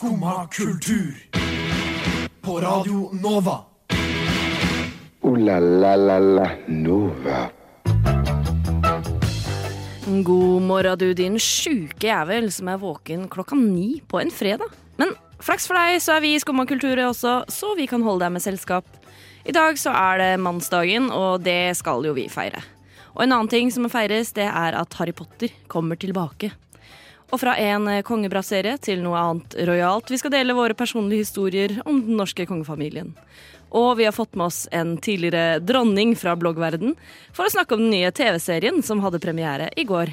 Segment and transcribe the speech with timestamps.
[0.00, 1.14] Skumma kultur.
[2.40, 3.58] På Radio Nova.
[5.20, 7.50] O-la-la-la-la Nova.
[10.06, 14.72] God morgen, du din sjuke jævel som er våken klokka ni på en fredag.
[14.96, 18.24] Men flaks for deg, så er vi i Skumma kultur også, så vi kan holde
[18.24, 18.88] deg med selskap.
[19.44, 22.64] I dag så er det mannsdagen, og det skal jo vi feire.
[23.12, 26.54] Og en annen ting som må feires, det er at Harry Potter kommer tilbake.
[27.30, 30.10] Og fra en kongebrassserie til noe annet rojalt.
[30.10, 33.12] Vi skal dele våre personlige historier om den norske kongefamilien.
[33.70, 36.96] Og vi har fått med oss en tidligere dronning fra bloggverden
[37.30, 40.10] for å snakke om den nye TV-serien som hadde premiere i går.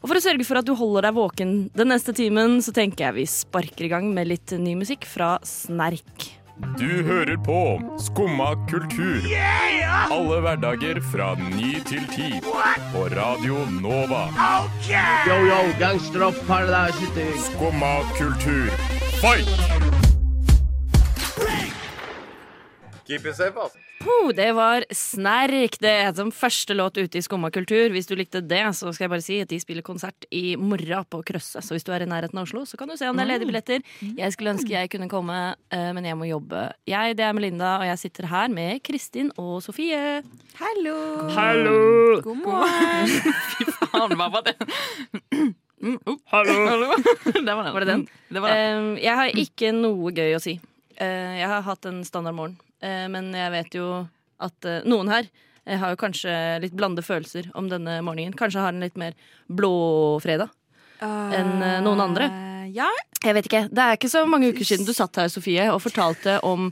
[0.00, 3.08] Og for å sørge for at du holder deg våken den neste timen, så tenker
[3.08, 6.37] jeg vi sparker i gang med litt ny musikk fra Snerk.
[6.58, 9.22] Du hører på Skumma kultur.
[10.10, 12.30] Alle hverdager fra ny til ti.
[12.92, 14.24] På Radio Nova.
[15.28, 17.28] Yo, yo, gangsteropp, paradise.
[17.48, 18.70] Skumma kultur,
[19.22, 19.48] fight!
[23.06, 23.87] Keep it safe, ass.
[24.08, 27.90] Puh, det var Snerk, det som første låt ute i Skumma kultur.
[27.92, 31.04] Hvis du likte det, så skal jeg bare si at de spiller konsert i morgen
[31.12, 31.60] på Krøsse.
[31.60, 33.28] Så hvis du er i nærheten av Oslo, så kan du se om det er
[33.34, 33.82] ledige billetter.
[34.00, 35.36] Jeg skulle ønske jeg kunne komme,
[35.74, 36.62] eh, men jeg må jobbe.
[36.88, 40.22] Jeg, det er Melinda, og jeg sitter her med Kristin og Sofie.
[40.56, 40.96] Hallo!
[41.36, 41.76] Hallo!
[42.24, 43.12] God morgen!
[43.58, 44.56] Fy Faen, hva var det?
[45.84, 46.94] Mm, oh, Hallo!
[47.44, 47.74] det var den.
[47.76, 48.06] Var det den?
[48.32, 48.88] Det var den.
[49.04, 50.56] Jeg har ikke noe gøy å si.
[50.96, 52.56] Eh, jeg har hatt en standard morgen,
[53.10, 53.88] men jeg vet jo
[54.40, 55.26] at eh, noen her
[55.66, 58.36] eh, har jo kanskje litt blande følelser om denne morgenen.
[58.38, 59.16] Kanskje har en litt mer
[59.50, 60.52] blå fredag.
[61.02, 62.30] Enn, eh, noen andre?
[62.30, 62.88] Eh, Ja.
[63.24, 63.64] Jeg vet ikke.
[63.72, 66.68] Det er ikke så mange uker siden du satt her, Sofie, og fortalte om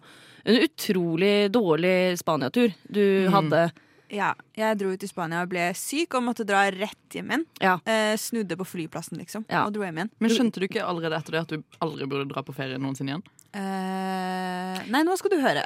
[0.47, 3.73] en utrolig dårlig Spania-tur du hadde.
[4.11, 4.35] Ja.
[4.57, 7.45] Jeg dro ut i Spania og ble syk og måtte dra rett hjem igjen.
[7.63, 7.77] Ja.
[7.87, 9.65] Eh, snudde på flyplassen, liksom, Ja.
[9.67, 10.11] og dro hjem igjen.
[10.21, 13.15] Men skjønte du ikke allerede etter det at du aldri burde dra på ferie noensinne
[13.17, 13.27] igjen?
[13.57, 15.63] Eh, nei, nå skal du høre.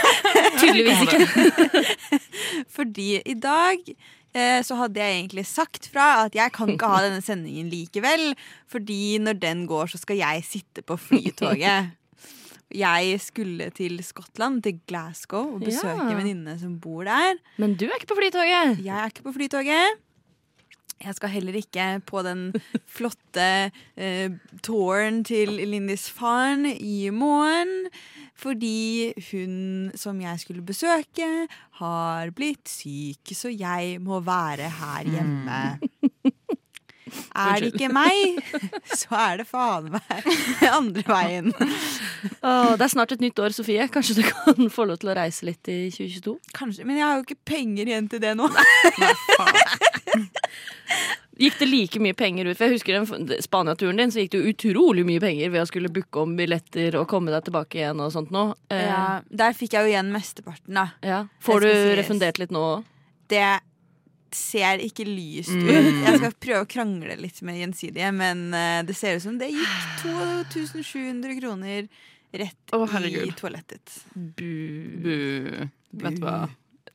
[0.60, 1.20] Tydeligvis ikke.
[2.76, 3.78] Fordi i dag
[4.34, 8.34] eh, så hadde jeg egentlig sagt fra at jeg kan ikke ha denne sendingen likevel.
[8.70, 11.90] Fordi når den går, så skal jeg sitte på flytoget.
[12.74, 16.10] Jeg skulle til Skottland, til Glasgow, og besøke Ja.
[16.10, 17.34] en venninne som bor der.
[17.58, 18.84] Men du er ikke på Flytoget.
[18.84, 19.98] Jeg er ikke på Flytoget.
[21.00, 22.52] Jeg skal heller ikke på den
[22.96, 24.30] flotte eh,
[24.62, 27.88] touren til Lindisfarne i morgen.
[28.40, 31.48] Fordi hun som jeg skulle besøke,
[31.80, 35.89] har blitt syk, så jeg må være her hjemme.
[37.34, 38.40] Er det ikke meg,
[39.00, 40.30] så er det faen meg
[40.80, 41.52] andre veien.
[42.44, 43.84] Oh, det er snart et nytt år, Sofie.
[43.92, 46.34] Kanskje du kan få lov til å reise litt i 2022?
[46.56, 48.48] Kanskje, Men jeg har jo ikke penger igjen til det nå.
[51.40, 52.58] Gikk det like mye penger ut?
[52.58, 56.20] For jeg husker Spania-turen din, så gikk det utrolig mye penger ved å skulle booke
[56.20, 58.42] om billetter og komme deg tilbake igjen og sånt nå.
[58.68, 60.86] Eh, Ja, der fikk jeg jo igjen mesteparten, da.
[61.06, 61.22] ja.
[61.44, 62.86] Får du refundert litt nå òg?
[63.30, 63.46] det
[64.36, 65.70] ser ikke lyst ut.
[65.70, 69.50] Jeg skal prøve å krangle litt med Gjensidige, men eh, det ser ut som det
[69.52, 71.88] gikk 2700 kroner
[72.30, 74.00] rett oh, i toalettet.
[74.14, 75.66] Bu.
[75.90, 76.48] Vet du hva?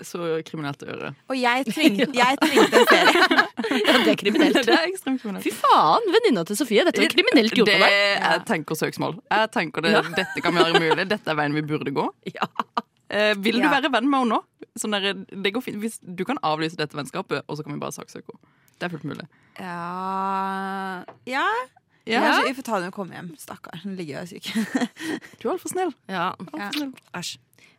[0.03, 1.09] Så kriminelt å gjøre.
[1.31, 3.41] Og jeg trengte, jeg trengte en ferie.
[3.65, 4.57] Ja, det er kriminelt.
[4.67, 5.43] Det er ekstremt kriminelt.
[5.43, 6.83] Fy faen, venninna til Sofie.
[6.85, 7.95] Dette var kriminelt gjort Det av deg.
[8.21, 9.15] jeg tenker søksmål.
[9.31, 11.05] Jeg tenker det, Dette kan være mulig.
[11.09, 12.05] Dette er veien vi burde gå.
[12.29, 12.47] Ja.
[13.09, 13.71] Eh, vil du Ja.
[13.77, 14.39] være venn med henne nå?
[14.75, 15.77] Sånn der, det går fint.
[15.79, 18.53] Hvis du kan avlyse dette vennskapet, og så kan vi bare saksøke henne.
[18.75, 19.27] Det er fullt mulig.
[19.59, 21.45] Ja Ja.
[22.05, 22.19] Ja.
[22.21, 23.29] Kanskje vi får ta den og komme hjem.
[23.41, 23.79] Stakkar.
[23.83, 24.51] Hun ligger jo syk.
[25.41, 25.93] Du er altfor snill.
[26.11, 26.27] Ja.
[26.59, 26.67] Ja.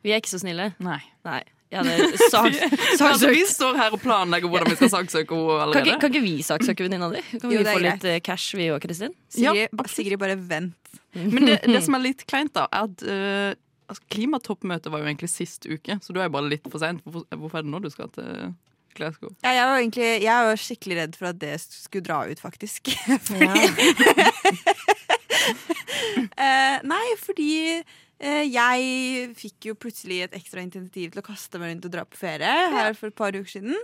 [0.03, 0.73] Vi er ikke så snille.
[0.83, 0.99] Nei.
[1.27, 1.43] Nei.
[1.71, 1.83] Ja,
[3.07, 5.87] Altså, vi står her og planlegger hvordan vi skal saksøke henne Kan allerede.
[5.93, 7.23] ikke, kan ikke vi saksøke venninna di?
[7.37, 8.09] Kan Jo, vi få litt greit.
[8.17, 9.15] eh, cash, vi og Kristin?
[9.31, 9.87] Sigrid, Ja.
[9.91, 10.75] Sigrid, bare vent.
[11.17, 13.55] Men det, det som er litt kleint, da, er at eh,
[13.88, 17.02] altså, klimatoppmøtet var jo egentlig sist uke, så du er jo bare litt for seint.
[17.04, 18.54] Hvorfor, hvorfor er det nå du skal til
[18.97, 19.32] Glasgow?
[19.44, 22.92] Ja, jeg var egentlig Jeg var skikkelig redd for at det skulle dra ut, faktisk.
[26.36, 31.71] Eh, nei, fordi eh, jeg fikk jo plutselig et ekstra intensiv til å kaste meg
[31.71, 33.77] rundt og dra på ferie her for et par uker siden.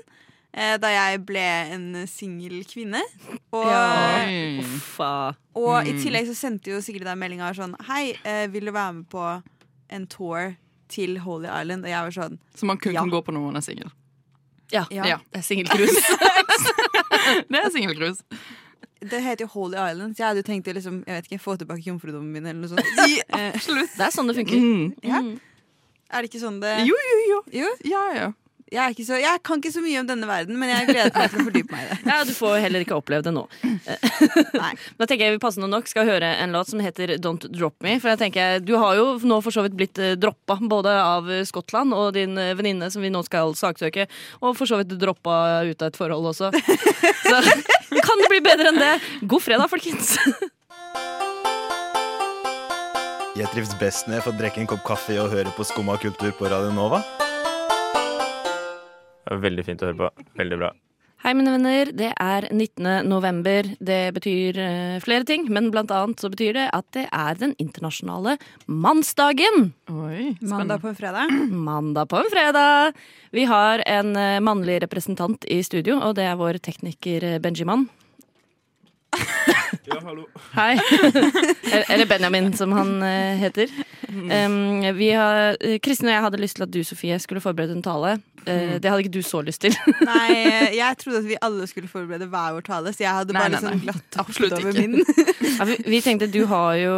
[0.53, 1.45] eh, da jeg ble
[1.77, 3.01] en singel kvinne.
[3.55, 5.33] Og, ja.
[5.57, 8.13] Og i tillegg så sendte jo Sigrid deg meldinga sånn Hei,
[8.53, 9.25] vil du være med på
[9.93, 10.55] en tour
[10.93, 11.85] til Holy Island?
[11.87, 13.01] Og jeg var sånn Så man kun Ja.
[13.05, 13.93] kan gå på når man er singel.
[14.73, 14.87] Ja.
[14.91, 15.05] Ja.
[15.07, 15.19] Ja.
[15.33, 16.03] Det er singelcruise.
[17.53, 18.23] Det er singelcruise.
[19.03, 21.41] Det heter jo Holy Island, så jeg hadde jo tenkt å liksom, jeg vet ikke,
[21.43, 22.87] få tilbake jomfrudommen min eller noe sånt.
[23.57, 23.91] Absolutt.
[23.99, 24.63] Det er sånn det funker.
[24.63, 24.93] Mm.
[25.03, 25.19] Ja.
[25.23, 25.33] Mm.
[26.13, 27.39] Er det ikke sånn det Jo, jo, jo.
[27.63, 27.71] Jo.
[27.91, 28.29] Ja, ja.
[28.73, 31.13] Jeg, er ikke så, jeg kan ikke så mye om denne verden, men jeg gleder
[31.13, 31.99] meg til å fordype meg i det.
[32.13, 33.45] Ja, Du får heller ikke oppleve det nå.
[34.63, 34.73] Nei.
[35.01, 37.99] Da tenker jeg vi passende nok skal høre en låt som heter Don't Drop Me.
[38.03, 41.29] For jeg tenker, Du har jo nå for så vidt blitt eh, droppa både av
[41.49, 44.09] Skottland og din eh, venninne som vi nå skal saksøke,
[44.41, 46.53] og for så vidt droppa ut av et forhold også.
[46.53, 47.43] Så
[48.03, 48.95] kan det bli bedre enn det?
[49.29, 50.17] God fredag, folkens!
[53.33, 56.35] Jeg trives best når jeg får drikke en kopp kaffe og høre på Skumma kultur
[56.37, 57.01] på Radio Nova.
[59.33, 60.25] Det var Veldig fint å høre på.
[60.37, 60.69] Veldig bra.
[61.23, 61.89] Hei, mine venner.
[61.97, 63.07] Det er 19.
[63.09, 63.65] november.
[63.81, 67.55] Det betyr uh, flere ting, men blant annet så betyr det at det er den
[67.63, 68.35] internasjonale
[68.67, 69.71] mannsdagen.
[69.89, 71.33] Oi, Mandag på en fredag.
[71.49, 72.99] Mandag på en fredag.
[73.33, 77.87] Vi har en uh, mannlig representant i studio, og det er vår tekniker eh, Benjiman.
[79.89, 80.27] Ja, hallo.
[80.53, 80.75] Hei.
[81.93, 83.73] Eller Benjamin, som han uh, heter.
[84.13, 87.87] Um, vi har, Kristin og jeg hadde lyst til at du, Sofie, skulle forberede en
[87.87, 88.19] tale.
[88.47, 89.75] Eh, det hadde ikke du så lyst til.
[90.09, 90.29] Nei,
[90.81, 93.61] jeg trodde at vi alle skulle forberede hver vår tale, så jeg hadde bare nei,
[93.63, 93.83] nei, nei.
[93.87, 94.99] glatt Absolutt over min.
[95.53, 96.95] Ja, vi, vi tenkte du har jo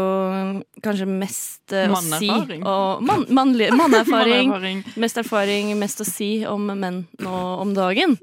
[0.84, 4.48] kanskje mest eh, å si og man, mannlig, Mannerfaring.
[4.48, 4.82] Mannerfaring.
[5.00, 8.16] Mest erfaring, mest å si om menn nå om dagen.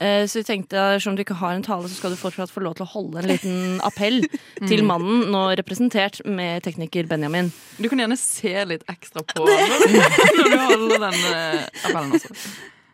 [0.00, 2.52] Eh, Så vi tenkte, som om du ikke har en tale, så skal du fortsatt
[2.52, 3.58] få lov til å holde en liten
[3.88, 4.22] appell
[4.64, 7.52] til mannen, nå representert med tekniker Benjamin.
[7.76, 12.32] Du kan gjerne se litt ekstra på når du, holder den eh, appellen også.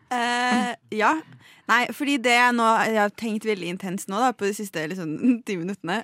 [0.07, 1.15] Uh, ja.
[1.67, 4.85] Nei, fordi det jeg nå Jeg har tenkt veldig intenst nå da på de siste
[4.87, 5.17] liksom,
[5.47, 5.97] ti minuttene.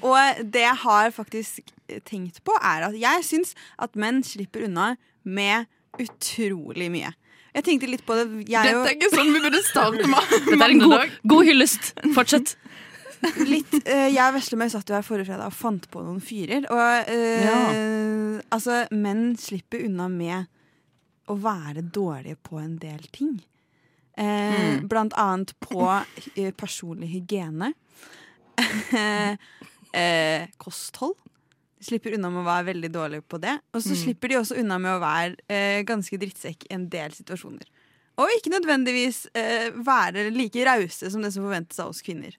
[0.00, 1.60] Og det jeg har faktisk
[2.08, 4.94] tenkt på, er at jeg syns at menn slipper unna
[5.24, 5.68] med
[6.00, 7.12] utrolig mye.
[7.54, 8.26] Jeg tenkte litt på det.
[8.50, 11.92] Jeg Dette er ikke sånn vi burde starte med Dette er en god, god hyllest.
[12.16, 12.56] Fortsett.
[13.48, 16.66] litt, uh, jeg og Veslemøy satt jo her forrige fredag og fant på noen fyrer.
[16.74, 20.50] Og eh, altså, menn slipper unna med
[21.30, 23.38] å være dårlige på en del ting.
[24.20, 25.86] Eh, Blant annet på
[26.58, 27.72] personlig hygiene.
[29.94, 31.16] eh, kosthold.
[31.84, 33.58] Slipper unna med å være veldig dårlige på det.
[33.74, 37.12] Og så slipper de også unna med å være eh, ganske drittsekk i en del
[37.12, 37.68] situasjoner.
[38.22, 42.36] Og ikke nødvendigvis eh, være like rause som det som forventes av oss kvinner.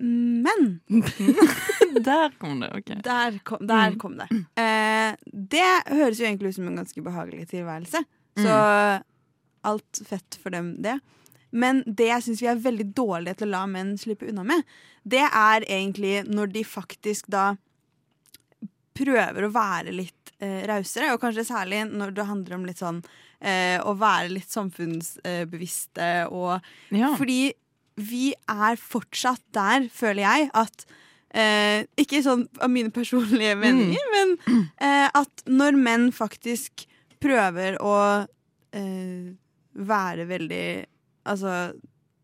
[0.00, 0.78] Men
[2.06, 2.70] Der kom det.
[2.72, 4.30] ok der kom, der kom det.
[4.56, 8.04] Eh, det høres jo egentlig ut som en ganske behagelig tilværelse.
[8.40, 8.54] Så
[9.66, 10.96] alt fett for dem, det.
[11.50, 14.62] Men det jeg syns vi er veldig dårlige til å la menn slippe unna med,
[15.02, 17.50] det er egentlig når de faktisk da
[18.96, 23.02] prøver å være litt eh, rausere, og kanskje særlig når det handler om litt sånn
[23.40, 26.58] eh, å være litt samfunnsbevisste og
[26.94, 27.14] Ja.
[27.18, 27.52] Fordi
[28.00, 30.86] vi er fortsatt der, føler jeg, at
[31.36, 34.36] eh, Ikke sånn av mine personlige meninger, men
[34.86, 36.86] eh, at når menn faktisk
[37.20, 37.94] prøver å
[38.72, 39.30] eh,
[39.76, 40.66] være veldig
[41.30, 41.72] Altså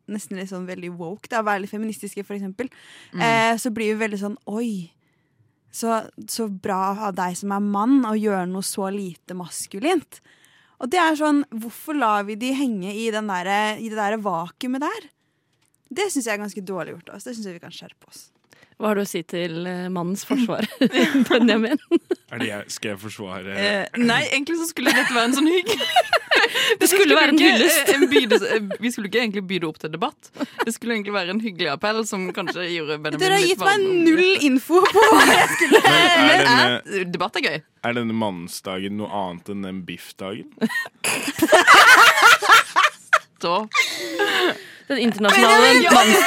[0.07, 2.69] nesten litt sånn veldig woke, da, være litt feministiske, for eksempel,
[3.19, 4.93] eh, så blir vi veldig sånn Oi!
[5.77, 5.99] Så,
[6.33, 10.23] så bra av deg som er mann, å gjøre noe så lite maskulint.
[10.81, 14.85] Og det er sånn, Hvorfor lar vi de henge i, der, i det der vakuumet
[14.85, 15.11] der?
[15.87, 17.29] Det syns jeg er ganske dårlig gjort av oss.
[17.29, 18.27] Det syns jeg vi kan skjerpe oss.
[18.77, 20.67] Hva har du å si til eh, mannens forsvar,
[21.31, 21.79] Benjamin?
[22.29, 25.49] Er det jeg, skal jeg forsvare Eh, nei, egentlig så skulle dette være en sånn
[25.49, 25.71] hygg.
[26.81, 27.89] Det skulle være en hyllest.
[27.89, 30.29] eh, en byde, eh, vi skulle ikke egentlig by det opp til debatt.
[30.67, 33.87] Det skulle egentlig være en hyggelig appell som kanskje gjorde Benjamin Dere har gitt meg
[34.07, 35.97] null info på hva jeg skulle Men
[36.27, 37.59] er, denne, debatt er gøy.
[37.89, 40.53] er denne mannsdagen noe annet enn den biffdagen?
[44.89, 46.19] Den internasjonale manns...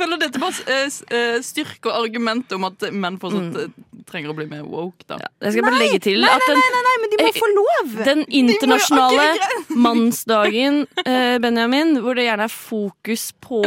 [0.00, 3.74] Føler dette bare eh, eh, styrker argumentet om at menn fortsatt eh,
[4.08, 5.04] trenger å bli mer woke.
[5.04, 5.20] Da.
[5.44, 7.34] Jeg skal bare legge til Nei, at nei, den, nei, nei, nei, men de må
[7.36, 7.92] få lov!
[8.08, 9.28] den internasjonale
[9.86, 13.62] mannsdagen, eh, Benjamin, hvor det gjerne er fokus på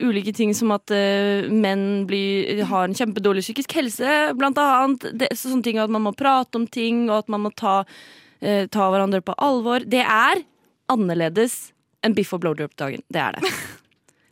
[0.00, 5.04] ulike ting som at uh, menn blir, har en kjempedårlig psykisk helse, blant annet.
[5.20, 8.64] Det, sånne ting at man må prate om ting, og at man må ta, uh,
[8.72, 9.84] ta hverandre på alvor.
[9.84, 10.40] Det er
[10.88, 11.74] annerledes
[12.04, 13.04] enn biff og blowjob-dagen.
[13.12, 13.52] Det er det.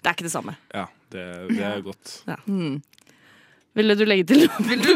[0.02, 0.56] Det er ikke det samme.
[0.74, 2.16] Ja, det, det er godt.
[3.72, 4.64] Ville du legge til noe?
[4.68, 4.90] Vil du,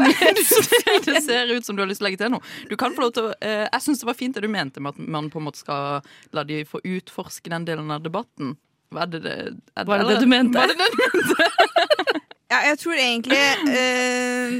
[1.06, 2.44] det ser ut som du har lyst til å legge til noe.
[2.68, 4.82] Du kan få lov til å, eh, jeg syns det var fint det du mente
[4.84, 6.02] med at man på en måte skal
[6.36, 8.56] la de få utforske den delen av debatten.
[8.92, 9.36] Var det det,
[9.74, 10.60] er Var det det du mente?
[10.60, 11.50] Var det det du mente?
[12.46, 13.38] Ja, jeg tror egentlig
[13.74, 14.52] eh,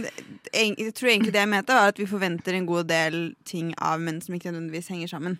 [0.50, 4.02] Jeg tror egentlig det jeg mente, var at vi forventer en god del ting av
[4.02, 5.36] menn som ikke nødvendigvis henger sammen.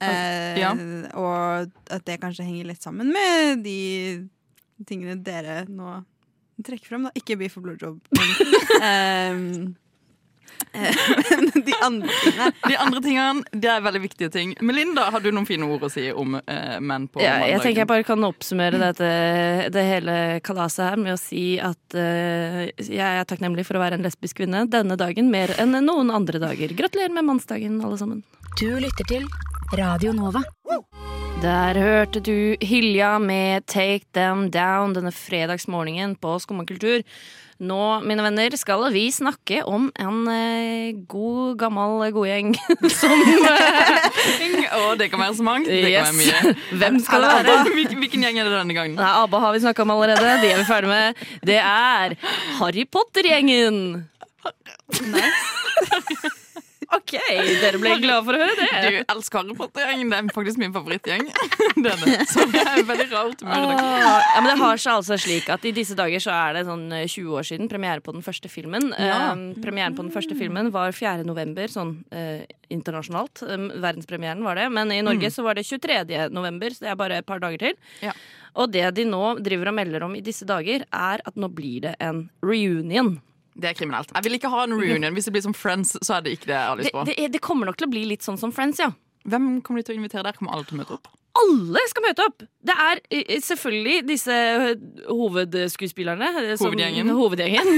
[0.00, 0.72] Eh, Ja.
[1.18, 4.28] Og at det kanskje henger litt sammen med de
[4.88, 6.00] tingene dere nå
[6.64, 7.06] trekker frem.
[7.08, 7.12] Da.
[7.16, 8.30] Ikke beef og blowjob, men
[8.84, 9.70] eh,
[11.66, 14.52] de andre tingene De andre tingene det er veldig viktige ting.
[14.60, 17.82] Melinda, har du noen fine ord å si om eh, menn på Ja, jeg tenker
[17.82, 19.10] jeg bare kan oppsummere dette,
[19.72, 20.16] det hele
[20.46, 24.42] kalaset her med å si at eh, jeg er takknemlig for å være en lesbisk
[24.42, 26.76] kvinne denne dagen mer enn noen andre dager.
[26.76, 28.20] Gratulerer med mannsdagen, alle sammen.
[28.60, 29.24] Du lytter til
[29.70, 30.40] Radio Nova.
[31.40, 37.04] Der hørte du Hylja med Take Them Down denne fredagsmorgenen på Skummakultur.
[37.60, 42.54] Nå, mine venner, skal vi snakke om en eh, god, gammel godgjeng
[43.00, 45.68] som eh, Å, det kan være så mangt.
[45.70, 46.54] Det kan være mye.
[46.82, 47.56] Hvem skal det være?
[48.00, 48.98] Hvilken, gjeng er det denne gangen?
[48.98, 50.34] Nei, ABBA har vi snakka om allerede.
[50.42, 51.24] De er vi ferdig med.
[51.46, 52.18] Det er
[52.58, 53.80] Harry Potter-gjengen.
[56.96, 57.12] OK,
[57.62, 58.70] dere ble glade for å høre det.
[58.82, 60.08] Du elsker Harry Potter-gjengen.
[60.10, 61.28] Det er faktisk min favorittgjeng.
[61.84, 62.24] Det er.
[62.28, 63.42] Så det er veldig rart.
[63.46, 63.70] Åh,
[64.00, 66.82] Ja, men det har seg altså slik at I disse dager så er det sånn
[66.92, 68.90] eh, 20 år siden premiere på den første filmen.
[68.98, 69.30] Ja.
[69.30, 71.22] Eh, premieren på den første filmen var 4.
[71.28, 72.42] november, sånn eh,
[72.74, 73.44] internasjonalt.
[73.46, 74.66] Eh, verdenspremieren var det.
[74.74, 75.34] Men i Norge Mm.
[75.38, 76.28] så var det 23.
[76.34, 77.78] november, så det er bare et par dager til.
[78.04, 78.12] Ja.
[78.60, 81.86] Og det de nå driver og melder om i disse dager, er at nå blir
[81.86, 83.20] det en reunion.
[83.60, 84.10] Det er kriminelt.
[84.16, 85.12] Jeg vil ikke ha en reunion.
[85.16, 87.04] Hvis det blir som Friends, så er det ikke det jeg har lyst på.
[87.08, 88.90] det, det, det kommer nok til å bli litt sånn som Friends, ja.
[89.28, 90.38] Hvem kommer de til å invitere der?
[90.38, 91.10] Kommer alle til å møte opp?
[91.40, 92.42] Alle skal møte opp!
[92.66, 94.72] Det er eh, selvfølgelig disse eh,
[95.06, 96.30] hovedskuespillerne.
[96.58, 97.06] Hovedgjengen.
[97.12, 97.20] som-.
[97.20, 97.70] Hovedgjengen.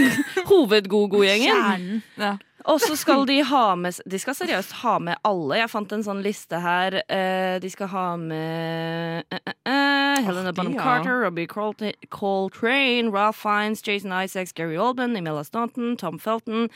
[0.49, 1.53] Hovedgod-god-gjengen.
[1.53, 2.03] Kjernen.
[2.23, 2.37] Ja.
[2.71, 5.59] Og så skal de ha med De skal seriøst ha med alle.
[5.59, 7.01] Jeg fant en sånn liste her.
[7.11, 10.83] Eh, de skal ha med uh, uh, uh, Helena Bonham ja.
[10.83, 16.69] Carter, Robbie Coltrane, Ralph Fiennes, Jason Isaacs, Gary Oldman, Emila Staunton, Tom Felton.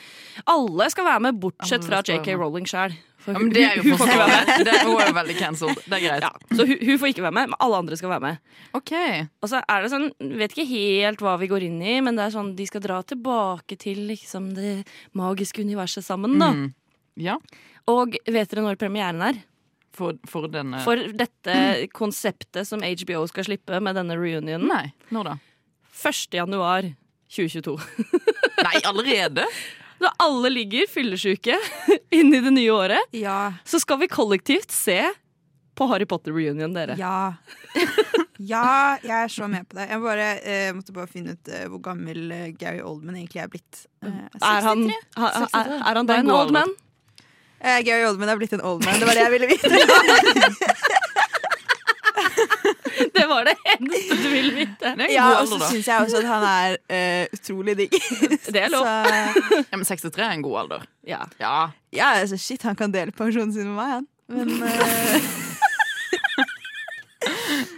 [0.47, 2.35] Alle skal være med, bortsett fra JK.
[2.37, 2.97] Rowling sjøl.
[3.27, 4.53] Ja, men det er jo hun, med.
[4.67, 5.81] Det hun er jo veldig cancelled.
[5.83, 6.27] Det er greit.
[6.27, 8.55] Ja, så hun, hun får ikke være med, men alle andre skal være med.
[8.79, 8.93] OK.
[9.43, 12.27] Og så er det sånn, Vet ikke helt hva vi går inn i, men det
[12.27, 14.79] er sånn, de skal dra tilbake til liksom det
[15.19, 16.39] magiske universet sammen.
[16.43, 16.53] da.
[16.55, 16.71] Mm.
[17.27, 17.39] Ja.
[17.91, 19.43] Og vet dere når premieren er?
[19.97, 24.69] For, for denne For dette konseptet som HBO skal slippe med denne reunionen.
[24.69, 24.91] Nei.
[25.15, 25.37] Når da?
[25.97, 26.37] 1.
[26.37, 26.91] januar
[27.33, 27.79] 2022.
[28.67, 29.47] Nei, allerede?
[30.07, 31.57] Når alle ligger fyllesyke
[32.19, 33.53] inn i det nye året, Ja.
[33.67, 35.01] så skal vi kollektivt se
[35.77, 36.95] på Harry Potter-reunion, dere.
[36.97, 37.35] Ja.
[38.53, 39.89] ja, jeg er så med på det.
[39.91, 43.51] Jeg bare, eh, måtte bare finne ut eh, hvor gammel eh, Gary Oldman egentlig er
[43.53, 43.83] blitt.
[44.07, 45.21] Eh, Er han, 63?
[45.21, 46.73] ha- er, er han da en en old man?
[47.61, 48.97] Eh, Gary Oldman er blitt en old man.
[49.03, 49.69] Det var det jeg ville vite.
[53.17, 54.93] Det var det eneste du ville vite.
[55.13, 57.97] Ja, og så syns jeg også at han er uh, utrolig digg.
[58.55, 58.87] Det er lov.
[58.87, 60.87] Så, Ja, men 63 er en god alder.
[61.07, 61.25] Ja.
[61.41, 61.57] Ja.
[61.93, 64.07] ja, altså, shit, han kan dele pensjonen sin med meg, han.
[64.29, 65.27] Men, uh...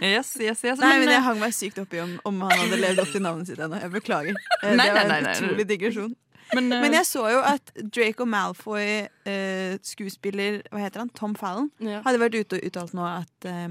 [0.01, 0.79] Yes, yes, yes.
[0.79, 3.11] nei, men eh, jeg hang meg sykt opp i om, om han hadde levd opp
[3.11, 3.79] til navnet sitt ennå.
[3.81, 4.37] Jeg beklager.
[4.63, 5.33] Eh, Nei, det var en nei, nei.
[5.35, 6.13] utrolig digresjon.
[6.55, 6.79] men, uh...
[6.85, 8.85] Men jeg så jo at Draco Malfoy,
[9.27, 11.11] uh, skuespiller Hva heter han?
[11.19, 11.99] Tom Fallon, Ja.
[12.05, 13.67] hadde vært ute og uttalt nå at eh,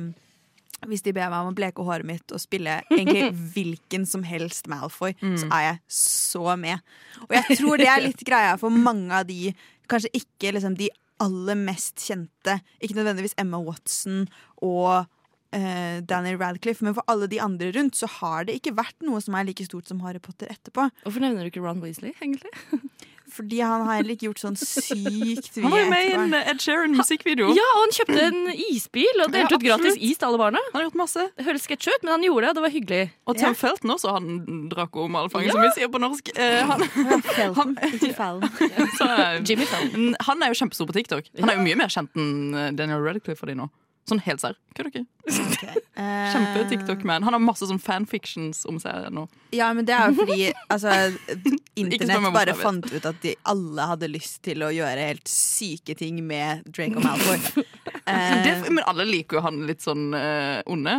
[0.87, 4.70] hvis de ber meg om å bleke håret mitt og spille egentlig hvilken som helst
[4.70, 6.85] Malfoy, så er jeg så med.
[7.26, 9.52] Og jeg tror det er litt greia for mange av de,
[9.90, 14.28] kanskje ikke liksom de aller mest kjente, ikke nødvendigvis Emma Watson
[14.62, 15.08] og
[15.56, 19.18] uh, Daniel Radcliffe, men for alle de andre rundt så har det ikke vært noe
[19.25, 20.88] som er like stort som Harry Potter etterpå.
[21.02, 22.54] Hvorfor nevner du ikke Ron Weasley, egentlig?
[23.32, 26.62] Fordi han har heller ikke gjort sånn sykt han var jo med i en Ed
[26.64, 27.50] Sheeran-musikkvideo.
[27.56, 30.62] Ja, og han kjøpte en isbil og delte Ja, ut gratis is til alle barna.
[30.73, 31.26] Han har gjort masse.
[31.37, 33.02] Det høres sketsj ut, men han gjorde det, og det var hyggelig.
[33.28, 36.32] Og Tim Felton også, han Draco Malfang, som vi sier på norsk.
[36.37, 36.87] Eh, han,
[37.28, 38.49] Felton, ikke Fallon.
[38.49, 39.68] eh, Jimmy
[40.28, 41.28] han er jo kjempestor på TikTok.
[41.40, 43.68] Han er jo mye mer kjent enn eh, Daniel Radcliffe for de nå.
[44.08, 44.56] Sånn helt serr.
[44.76, 45.06] Kødder ikke.
[45.98, 47.24] Eh, Kjempe-TikTok-man.
[47.26, 49.24] Han har masse sånn fanfictions om seg nå.
[49.50, 50.92] Ja, men det er jo fordi altså,
[51.82, 56.20] internett bare fant ut at de alle hadde lyst til å gjøre helt syke ting
[56.26, 57.42] med Draco Malfoy.
[58.08, 60.94] Eh, Det, men alle liker jo han litt sånn uh, onde.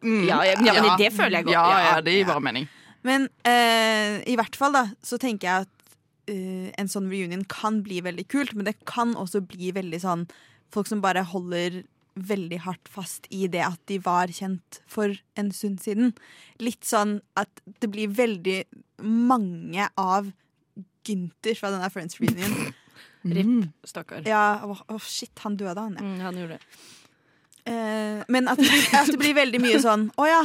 [0.00, 0.22] Mm.
[0.24, 1.56] Ja, ja, ja, men det føler jeg godt.
[1.58, 2.30] Ja, Ja, ja, det gir ja.
[2.30, 2.68] bare mening.
[3.04, 5.98] Men uh, i hvert fall da så tenker jeg at
[6.32, 10.24] uh, en sånn reunion kan bli veldig kult, men det kan også bli veldig sånn
[10.72, 11.82] folk som bare holder
[12.14, 16.14] veldig hardt fast i det at de var kjent for en stund siden.
[16.62, 18.62] Litt sånn at det blir veldig
[19.02, 20.30] mange av
[21.04, 22.74] Gunther fra denne Friends reunion.
[23.34, 24.26] Ripp, stakkar.
[24.28, 25.96] Ja, åh, åh, shit, han døde, han.
[25.96, 26.04] Ja.
[26.04, 26.82] Mm, han gjorde det.
[27.64, 30.42] Eh, men at det, blir, at det blir veldig mye sånn Å ja,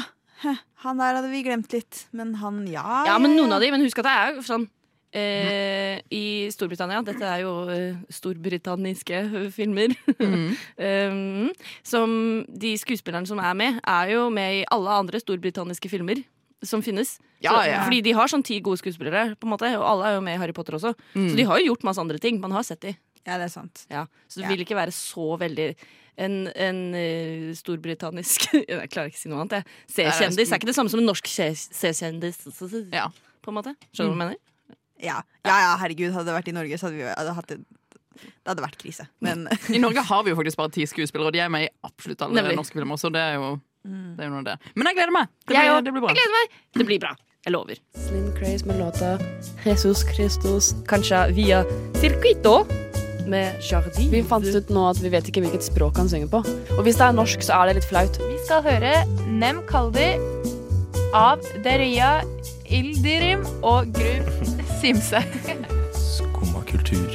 [0.86, 2.06] han der hadde vi glemt litt.
[2.16, 2.86] Men han, ja.
[3.10, 4.70] Ja, men noen av de, men husk at det er jo sånn
[5.14, 9.22] eh, I Storbritannia, dette er jo eh, storbritanniske
[9.56, 10.50] filmer filmer,
[11.10, 11.50] um,
[11.92, 12.14] som
[12.50, 16.22] de skuespillerne som er med, er jo med i alle andre storbritanniske filmer.
[16.64, 17.20] som finnes.
[17.40, 17.84] Ja, Så, ja.
[17.86, 20.36] Fordi de har sånn ti gode skuespillere, på en måte, og alle er jo med
[20.36, 20.92] i Harry Potter også.
[21.16, 21.30] Mm.
[21.32, 22.40] Så de har jo gjort masse andre ting.
[22.44, 22.92] Man har sett de.
[23.24, 23.86] Ja, det er sant.
[23.90, 24.02] Ja.
[24.28, 24.50] Så det Ja.
[24.52, 25.70] vil ikke være så veldig
[26.20, 29.62] en, en uh, storbritannisk Jeg klarer ikke å si noe annet.
[29.62, 29.64] jeg.
[30.12, 32.44] C-kjendis er ikke det samme som en norsk C- C-kjendis.
[32.92, 33.08] Ja.
[33.40, 33.76] På en måte.
[33.96, 34.38] Skjønner du hva jeg mener?
[35.00, 35.22] Ja.
[35.48, 37.60] ja, ja, herregud, hadde det vært i Norge, så hadde vi hadde hatt det
[38.20, 39.06] Det hadde vært krise.
[39.24, 41.72] Men I Norge har vi jo faktisk bare ti skuespillere, og de er med i
[41.88, 42.58] absolutt alle Nemlig.
[42.60, 43.00] norske filmer.
[43.00, 43.56] Så det er jo
[43.88, 44.58] det er jo noe det.
[44.76, 45.30] Men jeg gleder meg.
[45.48, 45.86] Det Jeg blir, òg.
[45.88, 46.10] det blir bra.
[46.12, 46.58] Jeg gleder meg.
[46.76, 47.12] Det blir bra.
[47.48, 47.80] Jeg lover.
[47.96, 49.14] Slim Craze med låta
[49.64, 51.62] Jesus Christus Kanskje via
[52.02, 52.58] Circuito
[53.32, 54.10] med Jardi.
[54.12, 56.44] Vi fant ut nå at vi vet ikke hvilket språk han synger på.
[56.76, 58.20] Og hvis det er norsk, så er det litt flaut.
[58.20, 58.92] Vi skal høre
[59.32, 60.10] Nem Kaldi
[61.16, 62.18] av Deria
[62.68, 65.20] Ildirim og Gru Simse.
[65.94, 67.10] Skumma kultur.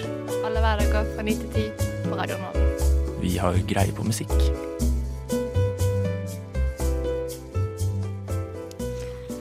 [0.44, 2.66] Alle hverdager fra 9 til 10 på Radio Nova.
[3.22, 4.34] Vi har greie på musikk.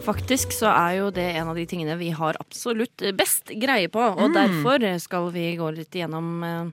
[0.03, 3.99] Faktisk så er jo det en av de tingene vi har absolutt best greie på,
[4.03, 4.33] og Mm.
[4.35, 6.71] derfor skal vi gå litt gjennom eh,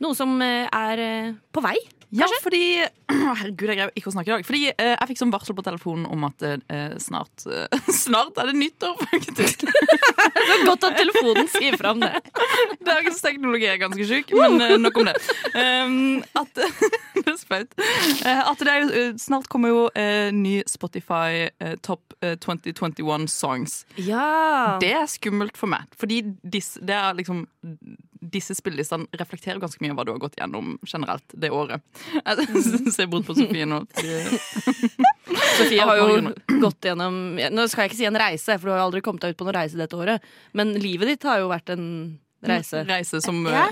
[0.00, 1.76] noe som eh, er eh, på vei.
[2.10, 2.62] Ja, fordi
[3.10, 4.46] Herregud, jeg greier ikke å snakke i dag.
[4.46, 8.50] Fordi eh, jeg fikk sånn varsel på telefonen om at eh, snart eh, Snart er
[8.50, 9.66] det nyttår, faktisk.
[10.36, 12.12] det er godt at telefonen sier fram det.
[12.86, 15.16] Dagens teknologi er ganske sjuk, men eh, nok om det.
[15.54, 16.60] Um, at
[17.20, 17.74] Det er flaut.
[18.24, 22.36] Eh, at det er jo eh, Snart kommer jo eh, ny Spotify eh, Top eh,
[22.40, 23.82] 2021 Songs.
[24.00, 24.78] Ja.
[24.82, 27.44] Det er skummelt for meg, fordi disse, det er liksom
[28.20, 31.82] disse spillelistene reflekterer ganske mye av hva du har gått gjennom generelt det året.
[32.96, 33.82] Se bort på Sofie nå.
[35.58, 38.84] Sofie har jo gått gjennom Nå skal jeg ikke si en reise, for du har
[38.84, 40.24] aldri kommet deg ut på noen reise dette året.
[40.56, 41.86] Men livet ditt har jo vært en
[42.46, 42.84] reise.
[42.88, 43.68] reise som, Ja.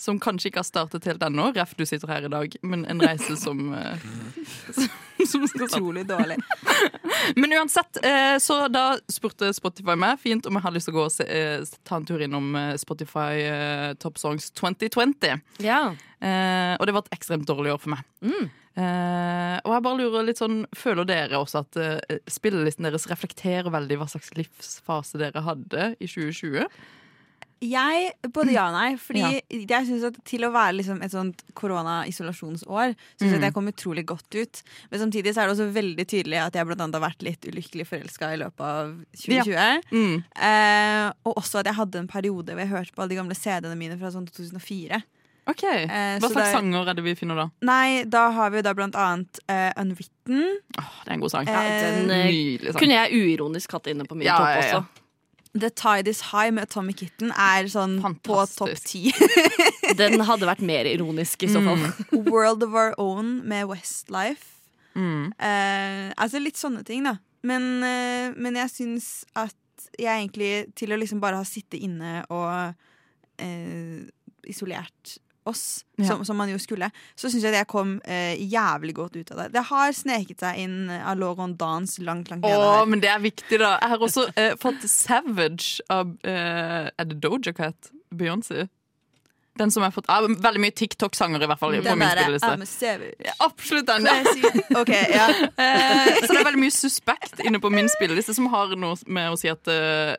[0.00, 1.50] Som kanskje ikke har startet helt ennå.
[1.56, 4.06] Ref, du sitter her i dag, men en reise som, eh,
[5.30, 6.38] som utrolig dårlig.
[7.36, 10.98] Men uansett, eh, så da spurte Spotify meg fint om jeg hadde lyst til å
[11.00, 13.44] gå og se, eh, ta en tur innom Spotify
[14.00, 15.44] Top Songs 2020.
[15.60, 15.82] Ja.
[15.90, 18.08] Og det var et ekstremt dårlig år for meg.
[18.80, 23.66] Eh, og jeg bare lurer litt sånn Føler dere også at uh, spillelisten deres reflekterer
[23.74, 26.68] veldig hva slags livsfase dere hadde i 2020?
[27.60, 28.96] Jeg, både ja og nei.
[28.96, 29.30] Fordi Ja.
[29.50, 33.34] jeg synes at til å være liksom et sånt korona-isolasjonsår, syns Mm.
[33.36, 34.62] at jeg kom utrolig godt ut.
[34.90, 37.40] Men samtidig så er det også veldig tydelig at jeg blant annet har vært litt
[37.44, 39.52] ulykkelig forelska i løpet av 2020.
[39.52, 39.80] Ja.
[39.92, 40.24] Mm.
[40.40, 43.34] Eh, og også at jeg hadde en periode hvor jeg hørte på alle de gamle
[43.36, 45.02] CD-ene mine fra sånn 2004.
[45.48, 47.50] Ok, Eh, Hva slags det- sanger er det vi finner da?
[47.62, 50.58] Nei, da har vi da blant annet uh, Unwritten.
[50.76, 51.46] Det er en god sang.
[51.46, 52.80] Ja, den eh, Nydelig sang.
[52.80, 54.84] kunne jeg uironisk hatt inne på min Ja, topp ja, ja.
[55.58, 59.10] The Tide Is High med Atomic Kitten er sånn på topp ti.
[60.00, 61.82] Den hadde vært mer ironisk i så fall.
[62.30, 64.60] World of Our Own med Westlife.
[64.94, 65.32] Mm.
[65.38, 67.16] Uh, altså litt sånne ting, da.
[67.46, 69.56] Men, uh, men jeg syns at
[69.98, 72.76] jeg egentlig, til å liksom bare ha sittet inne og
[73.42, 73.98] uh,
[74.50, 75.16] isolert
[75.48, 79.30] oss, som, som man jo skulle, så syns jeg det kom eh, jævlig godt ut
[79.32, 79.46] av det.
[79.56, 83.22] Det har sneket seg inn av Alloron Dance langt, langt nede Å, men det er
[83.22, 83.76] viktig, da.
[83.80, 87.92] Jeg har også eh, fått Savage av eh, Er det Doja Cat?
[88.10, 88.68] Beyoncé?
[89.58, 91.74] Den som har fått ah, Veldig mye TikTok-sanger, i hvert fall.
[91.76, 92.66] på Den.
[92.66, 93.14] Savage.
[93.26, 94.06] Ja, absolutt den.
[94.06, 94.42] Crazy.
[95.16, 95.26] Ja.
[95.28, 99.34] Eh, så det er veldig mye suspekt inne på min spilleliste, som har noe med
[99.34, 100.14] å si at eh,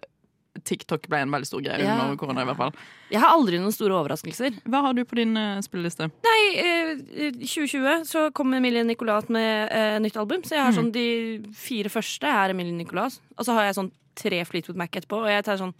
[0.67, 1.95] TikTok ble en veldig stor greie Ja.
[2.03, 2.41] under korona.
[2.41, 2.73] i hvert fall
[3.09, 4.61] Jeg har aldri noen store overraskelser.
[4.67, 6.09] Hva har du på din uh, spilleliste?
[6.23, 6.91] Nei, eh,
[7.29, 10.43] i 2020 så kom Emilie Nicolas med uh, nytt album.
[10.43, 10.79] Så jeg har mm.
[10.79, 11.07] sånn de
[11.55, 13.21] fire første er Emilie Nicolas.
[13.37, 15.23] Og så har jeg sånn tre Fleetwood Mac etterpå.
[15.23, 15.73] Og jeg tar sånn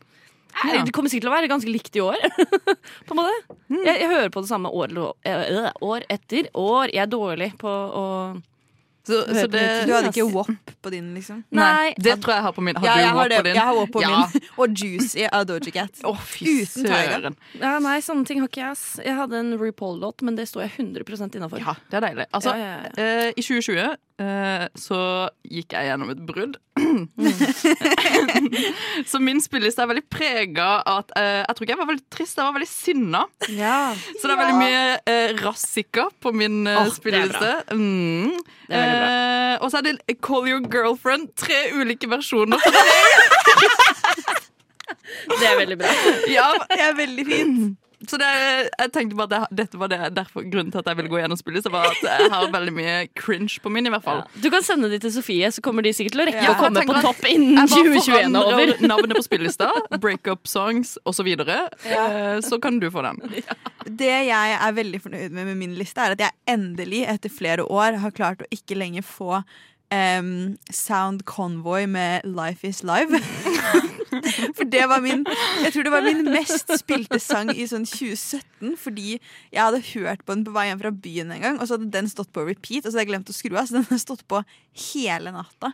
[0.52, 0.84] Ja.
[0.84, 2.20] Det kommer sikkert til å være ganske likt i år.
[3.08, 3.58] på en måte.
[3.72, 6.92] Jeg, jeg hører på det samme år, øh, år etter år.
[6.92, 8.08] Jeg er dårlig på å
[9.12, 9.64] Så, så det.
[9.90, 11.44] Du hadde ikke WAP på din, liksom?
[11.58, 12.80] Nei, det tror jeg har på min.
[12.80, 13.56] Har ja, du jeg WAP har, det, på din?
[13.60, 14.12] jeg har WAP på Ja.
[14.32, 14.48] min.
[14.64, 16.02] Og Juicy av Doji Cat.
[16.32, 17.36] fy Uten søren.
[17.60, 18.78] Ja, Nei, sånne ting har ikke jeg.
[19.06, 21.60] Jeg hadde en RuPaul-låt, men det står jeg 100 innafor.
[21.60, 22.26] Ja, det er deilig.
[22.34, 23.96] Altså, Ja, ja, eh, I 2020 eh,
[24.78, 25.00] så
[25.48, 26.58] gikk jeg gjennom et brudd.
[29.12, 32.08] så min spilleliste er veldig prega av at eh, Jeg tror ikke jeg var veldig
[32.14, 33.22] trist, jeg var veldig sinna.
[34.16, 37.52] Så det er veldig mye eh, rassika på min eh, er spilleliste.
[37.76, 38.32] Mm.
[38.72, 41.24] Eh, og så er det Call Your Girlfriend.
[41.40, 42.60] Tre ulike versjoner.
[45.42, 45.90] Det er veldig bra.
[46.32, 47.78] ja, Det er veldig fint.
[48.10, 48.28] Så det,
[48.80, 51.20] jeg tenkte bare at det, dette var det, derfor grunnen til at jeg ville gå
[51.22, 51.66] gjennom spillet.
[51.66, 54.24] Så var at jeg har veldig mye cringe på min, i hvert fall.
[54.42, 56.60] Du kan sende de til Sofie, så kommer de sikkert til å rekke Ja, å
[56.62, 58.74] komme på topp innen 2021 er over.
[58.90, 59.70] navnet på spillelista,
[60.02, 61.30] breakup songs osv.
[61.32, 63.22] Eh, så kan du få den.
[63.86, 67.66] Det jeg er veldig fornøyd med med min liste, er at jeg endelig, etter flere
[67.66, 69.42] år, har klart å ikke lenger få
[69.92, 73.20] em, Sound Convoy med Life Is Live.
[74.58, 75.24] For det var min
[75.64, 80.26] Jeg tror det var min mest spilte sang i sånn 2017, fordi jeg hadde hørt
[80.26, 82.44] på den på vei hjem fra byen en gang, og så hadde den stått på
[82.48, 84.44] repeat, og så hadde jeg glemt å skru av, så den har stått på
[84.92, 85.72] hele natta.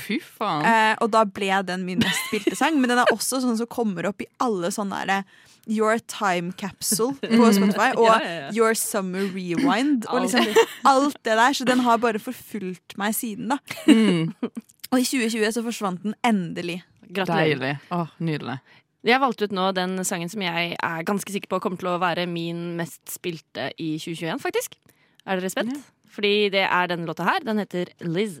[0.00, 0.62] Fy faen.
[0.66, 2.76] Eh, og da ble den min mest spilte sang.
[2.80, 5.26] Men den er også sånn som kommer opp i alle sånne der,
[5.66, 8.50] Your Time Capsule på Spotify og Ja, ja, ja.
[8.54, 10.06] Your Summer Rewind.
[10.08, 10.46] Og liksom
[10.86, 11.18] Alt.
[11.24, 11.52] det der.
[11.52, 13.58] Så den har bare forfulgt meg siden, da.
[13.86, 14.32] Mm.
[14.92, 16.78] Og i 2020 så forsvant den endelig.
[17.10, 17.58] Gratulerer.
[17.58, 17.72] Deilig.
[17.90, 18.58] Åh, nydelig.
[19.06, 21.98] Jeg valgte ut nå den sangen som jeg er ganske sikker på kommer til å
[22.02, 24.78] være min mest spilte i 2021, faktisk.
[25.26, 25.74] Er dere spent?
[26.14, 27.42] Fordi det er denne låta her.
[27.46, 28.38] Den heter Liz.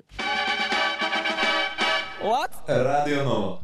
[2.22, 2.54] What?
[2.66, 3.58] Radio Nova.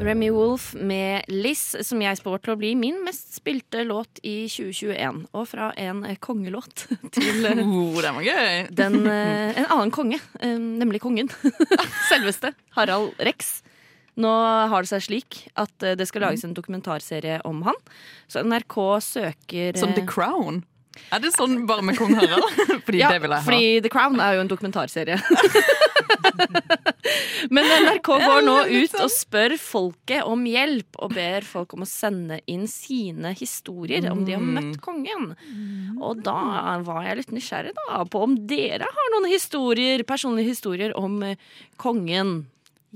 [0.00, 4.44] Remy Wolf med Liss, som jeg spår til å bli min mest spilte låt i
[4.50, 5.22] 2021.
[5.36, 8.66] Og fra en eh, kongelåt til eh, Oh, den var gøy.
[8.76, 11.30] den, eh, en annen konge, nemlig kongen.
[12.10, 13.60] Selveste Harald Rex.
[14.16, 14.30] Nå
[14.72, 17.76] har det seg slik at det skal lages en dokumentarserie om han.
[18.32, 20.62] Så NRK søker Som The Crown.
[21.12, 22.46] Er det sånn bare med kong Harald?
[22.86, 23.44] Fordi ja, det vil jeg ha.
[23.44, 25.18] fordi The Crown er jo en dokumentarserie.
[27.54, 31.88] Men NRK går nå ut og spør folket om hjelp, og ber folk om å
[31.88, 34.52] sende inn sine historier om de har Mm.
[34.56, 35.30] møtt kongen.
[36.00, 40.92] Og da var jeg litt nysgjerrig da, på om dere har noen historier, personlige historier
[40.98, 41.36] om eh,
[41.80, 42.46] kongen.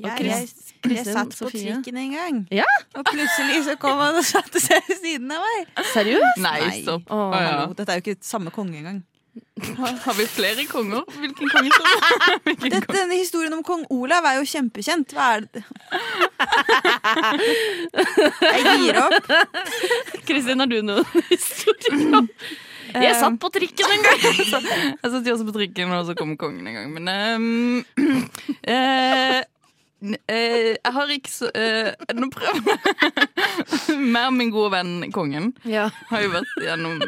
[0.01, 2.65] Og Jeg, jeg, jeg satt på trikken en gang, Ja?
[2.97, 5.67] og plutselig så kom han og satte seg ved siden av meg.
[5.93, 6.39] Seriøst?
[6.41, 7.05] Nei, stopp.
[7.13, 7.57] Å, Å, ja.
[7.77, 9.03] Dette er jo ikke samme konge engang.
[9.79, 11.03] Har, vi flere konger?
[11.21, 11.91] Hvilken konge tror du?
[12.45, 15.15] Hvilken Dette, denne historien om kong Olav er jo kjempekjent.
[15.15, 15.63] Hva er det
[18.57, 19.31] Jeg gir opp.
[20.27, 22.29] Kristin, har du noen historier om
[22.97, 24.21] Jeg satt på trikken en gang.
[24.25, 26.91] Jeg satt jo også på trikken, og så kom kongen en gang.
[26.97, 27.05] Men
[27.37, 27.85] um,
[28.67, 29.41] uh,
[30.27, 33.99] eh, jeg har ikke så eh, Nå prøver jeg.
[34.01, 35.91] Mer min gode venn kongen Ja.
[36.11, 37.03] har jo vært gjennom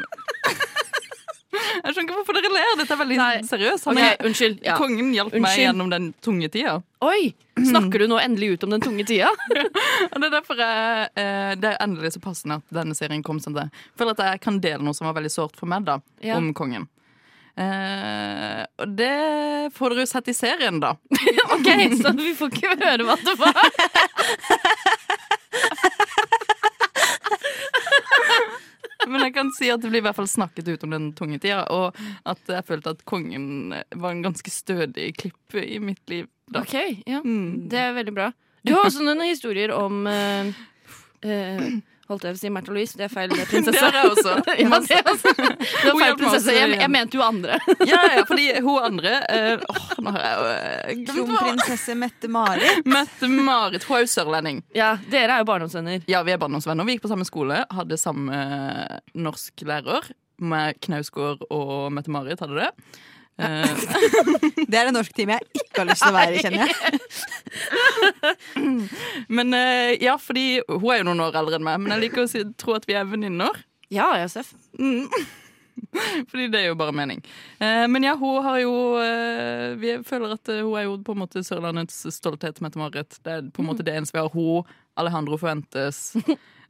[1.73, 2.73] Jeg skjønner ikke hvorfor dere ler.
[2.81, 3.85] Dette er veldig seriøst.
[3.89, 4.59] Han Ok, er- unnskyld.
[4.67, 4.77] Ja.
[4.79, 6.77] Kongen hjalp meg gjennom den tunge tida.
[7.03, 7.35] Oi!
[7.59, 9.29] Snakker du nå endelig ut om den tunge tida?
[9.53, 13.53] Det er derfor jeg, eh, det er endelig så passende at denne serien kom som
[13.57, 13.67] det.
[13.73, 16.37] Jeg føler at jeg kan dele noe som var veldig sårt for meg da, Ja.
[16.41, 16.89] om kongen.
[17.53, 20.95] Eh, og det får dere jo sett i serien, da.
[21.53, 21.69] Ok,
[22.01, 23.61] så vi får ikke høre hva det var.
[29.09, 31.41] Men jeg kan si at det blir i hvert fall snakket ut om den tunge
[31.43, 36.29] tida, og at jeg følte at kongen var en ganske stødig klipp i mitt liv.
[36.53, 36.63] Da.
[36.63, 37.23] Ok, ja.
[37.25, 37.69] Mm.
[37.73, 38.31] Det er veldig bra.
[38.63, 40.53] Du har også noen historier om uh,
[41.27, 41.65] eh,
[42.13, 43.73] Holdt jeg på å si Märtha Louise, det er feil prinsesse.
[43.73, 44.35] Det er jeg også.
[44.63, 45.33] ja, det er også.
[45.39, 46.57] Det var feil prinsesse.
[46.57, 47.59] Jeg, jeg mente jo andre.
[47.93, 49.13] Ja, ja, fordi hun andre
[49.69, 52.87] åh, nå har jeg jo eh, Kronprinsesse Mette-Marit.
[52.89, 53.85] Mette-Marit.
[53.89, 54.61] Hun er jo sørlending.
[54.77, 56.05] Ja, dere er jo barndomsvenner.
[56.11, 56.87] Ja, vi er barndomsvenner.
[56.89, 58.43] Vi gikk på samme skole, hadde samme
[59.19, 60.13] norsklærer.
[60.43, 62.71] Med Knausgård og Mette-Marit hadde det.
[63.39, 63.77] Eh,
[64.71, 67.01] Det er en norsktime jeg ikke har lyst til å være i, kjenner jeg.
[69.37, 72.25] men eh, ja, fordi hun er jo noen år eldre enn meg, men jeg liker
[72.25, 73.63] å si, tro at vi er venninner.
[73.93, 74.55] Ja, Josef.
[74.81, 75.09] Mm.
[76.31, 77.21] Fordi det er jo bare mening.
[77.61, 78.73] Eh, men ja, hun har jo
[79.81, 83.19] Vi føler at hun er jo på en måte Sørlandets stolthet, Mette-Marit.
[83.25, 84.33] Det er på en måte det eneste vi har.
[84.33, 84.69] Hun,
[85.01, 86.13] Alejandro Fuentes.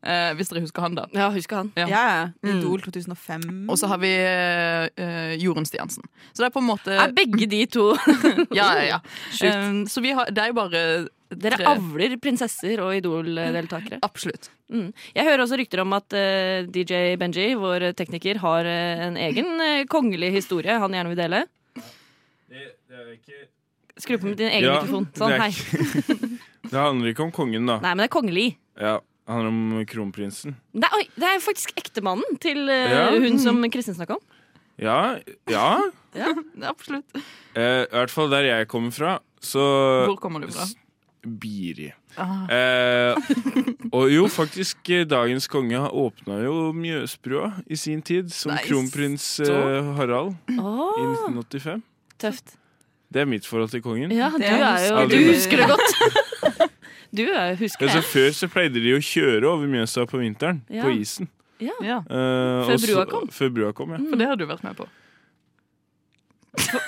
[0.02, 1.04] Eh, hvis dere husker han, da.
[1.14, 1.68] Ja, husker han.
[1.78, 1.86] Ja.
[1.86, 2.04] Ja.
[2.42, 2.56] Mm.
[2.58, 3.44] Idol 2005.
[3.70, 6.02] Og så har vi eh, Jorunn Stiansen.
[6.32, 7.84] Så det er på en måte Er begge de to
[8.58, 8.98] Ja, ja, ja.
[9.46, 10.82] Eh, så vi har, det er jo bare
[11.32, 14.00] Dere tre- avler prinsesser og Idol-deltakere.
[14.04, 14.50] Absolutt.
[14.68, 14.90] Mm.
[15.14, 19.54] Jeg hører også rykter om at eh, DJ Benji, vår tekniker, har eh, en egen
[19.64, 21.44] eh, kongelig historie han gjerne vil dele.
[22.52, 23.40] Det, det er ikke
[24.02, 25.06] Skru på din egen Ja, mikrofon.
[25.14, 25.52] Sånn, det er hei.
[25.52, 26.28] ikke-
[26.72, 27.78] Det handler ikke om kongen, da.
[27.82, 28.44] Nei, men det er kongelig.
[28.80, 30.56] Ja, det handler om kronprinsen.
[30.74, 33.04] Det er, oi, det er faktisk ektemannen til eh, Ja.
[33.22, 34.24] hun som Kristin snakka om.
[34.82, 35.18] Ja,
[35.50, 35.80] ja.
[36.12, 36.28] Ja.
[36.68, 37.06] Absolutt.
[37.56, 39.62] Eh, I hvert fall der jeg kommer fra, så
[40.10, 40.66] Hvor kommer du fra?
[40.68, 40.74] S-
[41.24, 41.86] Biri.
[42.18, 42.44] Ah.
[42.52, 43.14] Eh,
[43.94, 49.24] og jo, faktisk, eh, dagens konge åpna jo Mjøsbrua i sin tid som Nei, kronprins
[49.40, 50.98] eh, Harald i Åh,
[51.30, 51.80] 1985.
[52.20, 52.56] tøft.
[53.12, 54.12] Det er mitt forhold til kongen.
[54.12, 56.68] Ja, du Det er jo Du husker det godt.
[57.12, 58.04] Du er, husker Altså, det.
[58.08, 60.82] før så pleide de å kjøre over Mjøsa på vinteren, Ja.
[60.86, 61.28] på isen.
[61.60, 61.72] Ja.
[61.84, 63.28] Ja, Uh, Før brua kom?
[63.30, 63.98] Før brua kom, ja.
[64.10, 64.86] for det har du vært med på.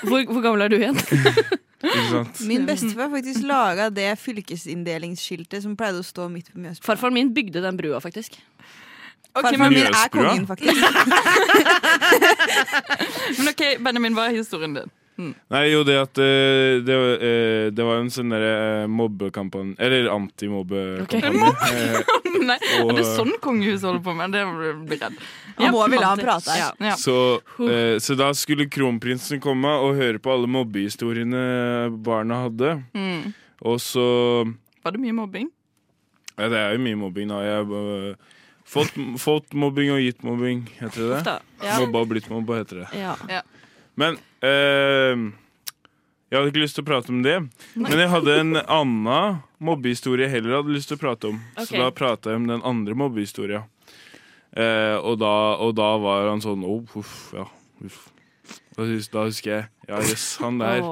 [0.03, 0.97] Hvor, hvor gammel er du igjen?
[2.49, 6.85] Min bestefar faktisk laga det fylkesinndelingsskiltet som pleide å stå midt på Mjøsbrua.
[6.89, 8.31] Farfaren min bygde den brua, faktisk.
[9.35, 10.75] Okay, Farfaren min er kongen, faktisk.
[13.39, 14.91] men ok, Benjamin, hva er historien din?
[15.17, 18.49] Nei, jo, det at uh, det, eh, det var en sånn derre
[18.83, 21.53] eh, mobbekampanje Eller antimobbe-kampanje.
[22.35, 24.33] Eh, Nei, Og- er det sånn kongehuset holder på med?
[24.35, 24.41] Det
[24.89, 25.15] blir redd.
[25.55, 26.59] Ja, må vel ha han prate her.
[26.59, 26.67] Ja.
[26.91, 26.97] Ja.
[26.99, 27.15] Så,
[27.61, 31.45] uh, så da skulle kronprinsen komme og høre på alle mobbehistoriene
[32.03, 32.75] barna hadde.
[32.93, 33.31] Mm.
[33.63, 34.05] Og så
[34.83, 35.47] Var det mye mobbing?
[36.35, 37.39] Ja, det er jo mye mobbing, da.
[37.47, 38.17] Jeg har
[38.67, 41.39] fått, fått mobbing og gitt mobbing, heter det det?
[41.63, 41.79] ja.
[41.85, 42.89] Mobba og blitt mobba, heter det.
[42.99, 43.41] Ja.
[43.95, 45.25] Men eh,
[46.29, 47.35] jeg hadde ikke lyst til å prate om det.
[47.77, 51.37] Men jeg hadde en annen mobbehistorie jeg heller hadde lyst til å prate om.
[51.53, 51.67] Okay.
[51.69, 53.61] Så da prata jeg om den andre mobbehistoria.
[54.55, 57.43] Uh, og, da, og da var han sånn oh, uff, ja.
[57.83, 58.05] Uff.
[58.75, 60.85] Da, da husker jeg Ja, jøss, han der.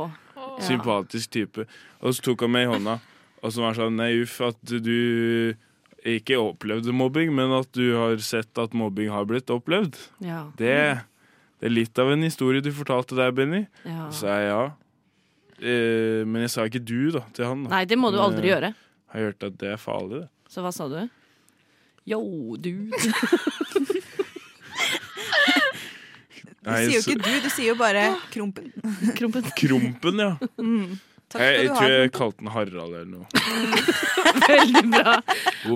[0.64, 1.68] Sympatisk type.
[2.04, 2.98] Og så tok han meg i hånda,
[3.40, 5.56] og så var han sånn Nei, uff, at du
[6.04, 9.96] ikke opplevde mobbing, men at du har sett at mobbing har blitt opplevd.
[10.24, 10.44] Ja.
[10.60, 10.76] Det,
[11.64, 13.62] det er litt av en historie du fortalte der, Benny.
[13.88, 14.10] Ja.
[14.12, 14.64] Så sa jeg ja.
[15.64, 17.62] Eh, men jeg sa ikke du, da, til han.
[17.64, 17.70] Da.
[17.78, 18.72] Nei, det må du Men, aldri eh, gjøre.
[18.76, 20.52] Jeg har hørt at det er farlig, det.
[20.52, 20.98] Så hva sa du?
[22.04, 22.20] Yo,
[22.60, 22.92] dude.
[26.60, 28.04] Du sier jo ikke du, du sier jo bare
[28.36, 28.68] Krompen.
[29.16, 29.48] Krompen.
[29.64, 30.36] Krompen, ja.
[31.34, 33.26] Takk Jeg, skal jeg du ha, tror jeg kalte den Harald eller noe.
[34.44, 35.14] Veldig bra.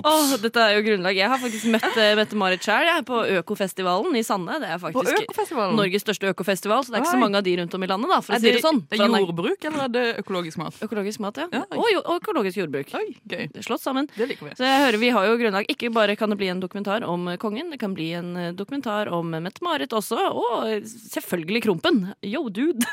[0.06, 1.16] Oh, dette er jo grunnlag.
[1.18, 4.58] Jeg har faktisk møtt eh, Mette-Marit sjøl på Økofestivalen i Sande.
[4.62, 7.74] Det er faktisk Norges største økofestival, så det er ikke så mange av de rundt
[7.78, 8.10] om i landet.
[8.12, 8.80] da, for å Er si det sånn.
[8.90, 10.78] det han er- jordbruk, eller er det økologisk mat?
[10.84, 11.48] Økologisk mat, ja.
[11.58, 12.92] Ja, og, og økologisk jordbruk.
[12.94, 13.08] Gøy.
[13.28, 14.08] Det er slått sammen.
[14.16, 14.54] Det liker vi.
[14.58, 15.66] Så jeg hører Vi har jo grunnlag.
[15.72, 19.10] Ikke bare kan det bli en dokumentar om kongen, det kan bli en eh, dokumentar
[19.14, 22.04] om Mette-Marit også, og eh, selvfølgelig Krompen.
[22.22, 22.84] Yo, dude!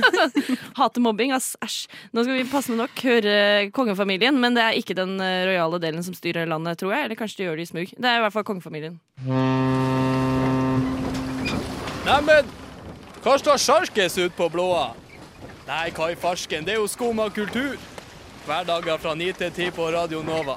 [0.78, 1.56] Hater mobbing, ass.
[1.64, 1.89] Æsj.
[2.14, 3.34] Nå skal vi passende nok høre
[3.76, 7.06] kongefamilien, men det er ikke den eh, rojale delen som styrer landet, tror jeg.
[7.08, 7.92] Eller kanskje de gjør det i smug.
[7.96, 8.96] Det er i hvert fall kongefamilien.
[12.06, 12.50] Neimen,
[13.20, 14.90] hva står sjarkes ut på blåa?
[15.68, 17.76] Nei, hva i farsken, det er jo skum av kultur.
[18.46, 20.56] Hverdager fra 9 til 10 på Radio Nova.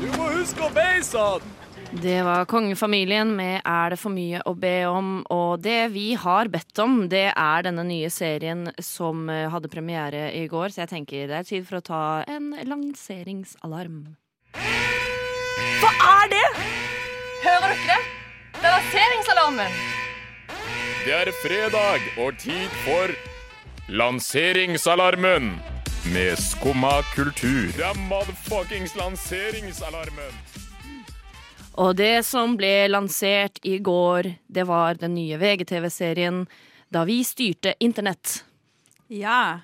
[0.00, 1.57] Du må huske å beise han!
[1.92, 5.22] Det var kongefamilien med Er det for mye å be om?
[5.32, 10.28] Og det vi har bedt om, det er denne nye serien som eh, hadde premiere
[10.36, 14.02] i går, så jeg tenker det er tid for å ta en lanseringsalarm.
[15.80, 16.44] Hva er det?
[17.46, 17.98] Hører dere det?
[18.58, 19.80] Det er lanseringsalarmen.
[21.06, 23.16] Det er fredag og tid for
[23.88, 25.54] Lanseringsalarmen
[26.12, 27.72] med Skumma kultur.
[27.72, 30.57] Det er motherfuckings lanseringsalarmen.
[31.78, 36.46] Og det som ble lansert i går, det var den nye VGTV-serien
[36.90, 38.40] Da vi styrte internett.
[39.12, 39.60] Ja.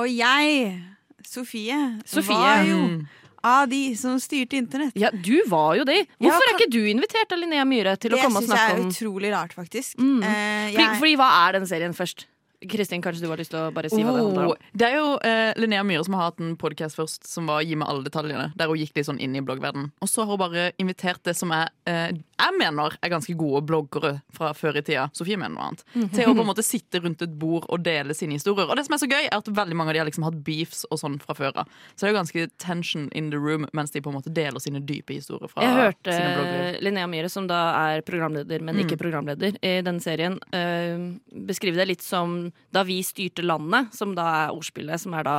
[0.00, 0.80] Og jeg,
[1.28, 1.76] Sofie,
[2.08, 2.34] Sofie.
[2.36, 3.06] var jo Mm.
[3.44, 4.92] av de som styrte internett.
[4.96, 6.06] Ja, du var jo det.
[6.18, 8.72] Ja, Hvorfor er ikke du invitert av Linnea Myhre til å komme og snakke syns
[8.72, 9.96] jeg er utrolig rart, faktisk.
[9.98, 10.22] Mm.
[10.24, 12.24] Eh, fordi, fordi hva er den serien først?
[12.68, 14.50] Kristin, kanskje du har lyst til å bare si hva det handler om?
[14.52, 17.62] Oh, det er jo eh, Linnea Myhre som har hatt en podkast først som var
[17.64, 18.50] Gi meg alle detaljene.
[18.58, 19.86] Der hun gikk litt sånn inn i bloggverden.
[20.04, 23.62] Og så har hun bare invitert det som er, eh, jeg mener er ganske gode
[23.64, 25.06] bloggere fra før i tida.
[25.16, 25.84] Sofie mener noe annet.
[25.94, 26.10] Mhm.
[26.12, 28.68] Til å på en måte sitte rundt et bord og dele sine historier.
[28.68, 30.44] Og det som er så gøy, er at veldig mange av de har liksom hatt
[30.44, 31.72] beefs og sånn fra før av.
[31.96, 34.60] Så det er jo ganske tension in the room mens de på en måte deler
[34.60, 36.82] sine dype historier fra Jeg hørte sine bloggliv.
[36.84, 37.62] Linnea Myhre, som da
[37.96, 38.84] er programleder, men Mm.
[38.84, 41.18] ikke programleder, i denne serien, uh,
[41.48, 45.36] beskrive det litt som da vi styrte landet, som da er ordspillet, som er da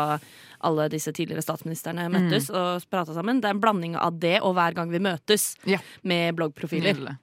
[0.67, 2.56] alle disse tidligere statsministrene møttes Mm.
[2.60, 3.41] og prata sammen.
[3.41, 5.56] Det er en blanding av det og hver gang vi møtes,
[6.04, 6.93] med bloggprofiler.
[6.93, 7.17] Nydelig.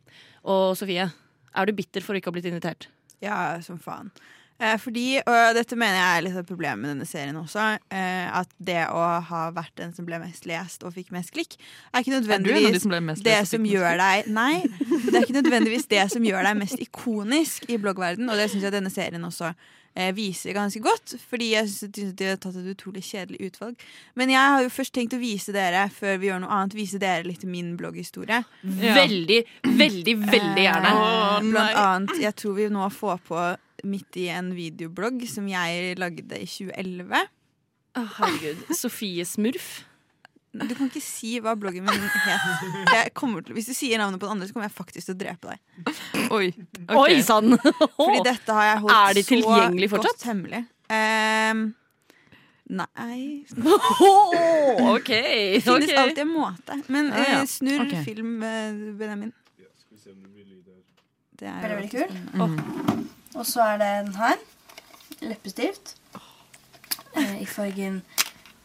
[0.44, 1.11] Og Sofie,
[1.55, 2.88] er du bitter for å ikke ha blitt invitert?
[3.20, 4.11] Ja, som faen.
[4.61, 8.27] Eh, fordi, og dette mener jeg er litt av problemet med denne serien også, eh,
[8.40, 11.55] at det å ha vært den som ble mest lest og fikk mest klikk,
[11.94, 14.62] er ikke Er du en av de som ble mest det som gjør deg Nei,
[14.66, 18.66] det er ikke nødvendigvis det som gjør deg mest ikonisk i bloggverden, og det syns
[18.66, 19.55] jeg denne serien også
[19.99, 23.83] eh, viser ganske godt, fordi jeg syns de har tatt et utrolig kjedelig utvalg.
[24.19, 27.01] Men jeg har jo først tenkt å vise dere, før vi gjør noe annet, vise
[27.03, 28.43] dere litt min blogghistorie.
[28.63, 29.41] Veldig,
[29.81, 30.93] veldig, veldig gjerne.
[30.95, 33.49] Eh, Blant annet, jeg tror vi nå får på
[33.89, 37.29] midt i en videoblogg som jeg lagde i 2011.
[37.99, 38.65] Å, herregud.
[38.77, 39.88] Sofie Smurf.
[40.66, 43.12] Du kan ikke si hva bloggen min het.
[43.14, 45.53] Til, hvis du sier navnet på den andre, så kommer jeg faktisk til å drepe
[45.53, 45.59] deg.
[46.35, 46.49] Oi,
[46.99, 47.55] Oi sann!
[47.99, 50.09] Fordi dette har jeg holdt Er så fortsatt?
[50.09, 50.62] godt hemmelig.
[50.88, 51.62] Um,
[52.68, 53.44] nei
[54.94, 55.09] OK.
[55.09, 55.97] Det finnes okay.
[56.03, 56.81] alltid en måte.
[56.88, 57.40] Men Ja, ja.
[57.42, 58.05] eh, snurr okay.
[58.05, 59.33] film, eh, Benjamin.
[61.38, 62.07] Det er Veldig, veldig kul.
[62.09, 63.05] spennende.
[63.38, 64.40] Og så er det den her.
[65.23, 65.94] Leppestift.
[67.14, 68.03] Eh, I fargen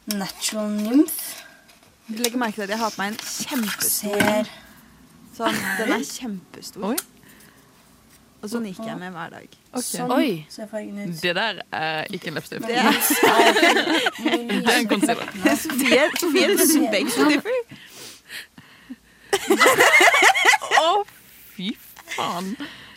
[0.09, 1.43] Natural Nymph.
[2.07, 4.49] Du legger merke til at jeg har på meg en kjempestor
[5.33, 6.99] Sånn, den er kjempestor.
[8.43, 9.55] Og sånn gikk jeg med hver dag.
[9.81, 10.43] Sånn Oi.
[10.51, 11.15] ser fargen ut.
[11.23, 12.67] Det der er ikke en leppestift.
[12.67, 12.93] Det er-
[14.19, 15.31] Det er en concealer.
[15.57, 17.57] Sofie, Sofie er begge sniffer.
[20.83, 21.03] Å,
[21.55, 21.71] fy
[22.13, 22.53] faen.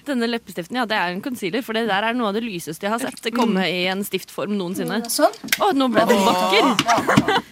[0.07, 2.85] Denne leppestiften, ja, det er en concealer, for det der er noe av det lyseste
[2.85, 5.01] jeg har sett komme i en stiftform noensinne.
[5.09, 5.33] Sånn.
[5.63, 7.43] Å, nå ble den vakker!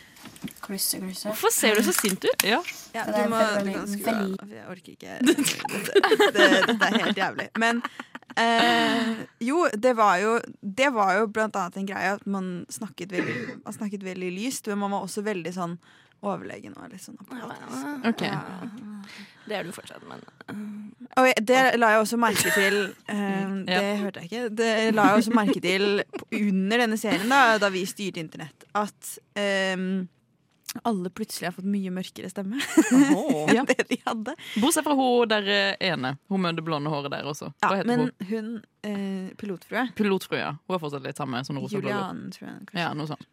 [0.64, 1.28] Klusse, klusse.
[1.28, 2.44] Hvorfor ser du så sint ut?
[2.46, 2.60] Ja.
[2.94, 4.52] Ja, Det du må, du kan skru av.
[4.54, 5.18] Jeg orker ikke.
[5.26, 5.42] Dette,
[6.36, 7.48] det, det, er helt jævlig.
[7.60, 7.82] Men
[8.40, 9.10] eh,
[9.44, 13.58] jo, det var jo, det var jo blant annet en greie at man snakket veldig,
[13.64, 15.76] man snakket veldig lyst, men man var også veldig sånn
[16.24, 18.06] overlegen og litt sånn apparatisk.
[18.14, 18.30] Okay.
[18.32, 19.04] Ja.
[19.44, 20.22] Det er du fortsatt, men
[21.18, 24.48] Og jeg- det la jeg også merke til um, Det hørte jeg ikke.
[24.56, 25.84] Det la jeg også merke til
[26.32, 29.76] under denne serien, da, da vi styrte internett, at eh,
[30.82, 32.58] alle plutselig har fått mye mørkere stemme
[32.90, 33.62] enn Ja.
[33.68, 34.34] det de hadde.
[34.58, 36.16] Bortsett fra hun der eh, ene.
[36.28, 37.52] Hun med det blonde håret der også.
[37.62, 38.12] Ja, heter men hun?
[38.30, 38.50] hun
[38.82, 40.52] eh, pilotfrue Pilotfrue, ja.
[40.66, 41.60] Hun er fortsatt litt samme som.
[41.70, 42.58] Julian, tror jeg.
[42.66, 42.80] kanskje.
[42.82, 43.26] Ja, noe sånt.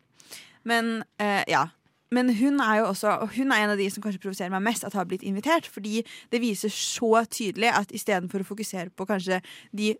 [0.64, 1.66] Men eh, ja.
[2.12, 4.66] Men hun er jo også Og hun er en av de som kanskje provoserer meg
[4.66, 5.66] mest at har blitt invitert.
[5.72, 9.40] Fordi det viser så tydelig at istedenfor å fokusere på kanskje
[9.72, 9.94] de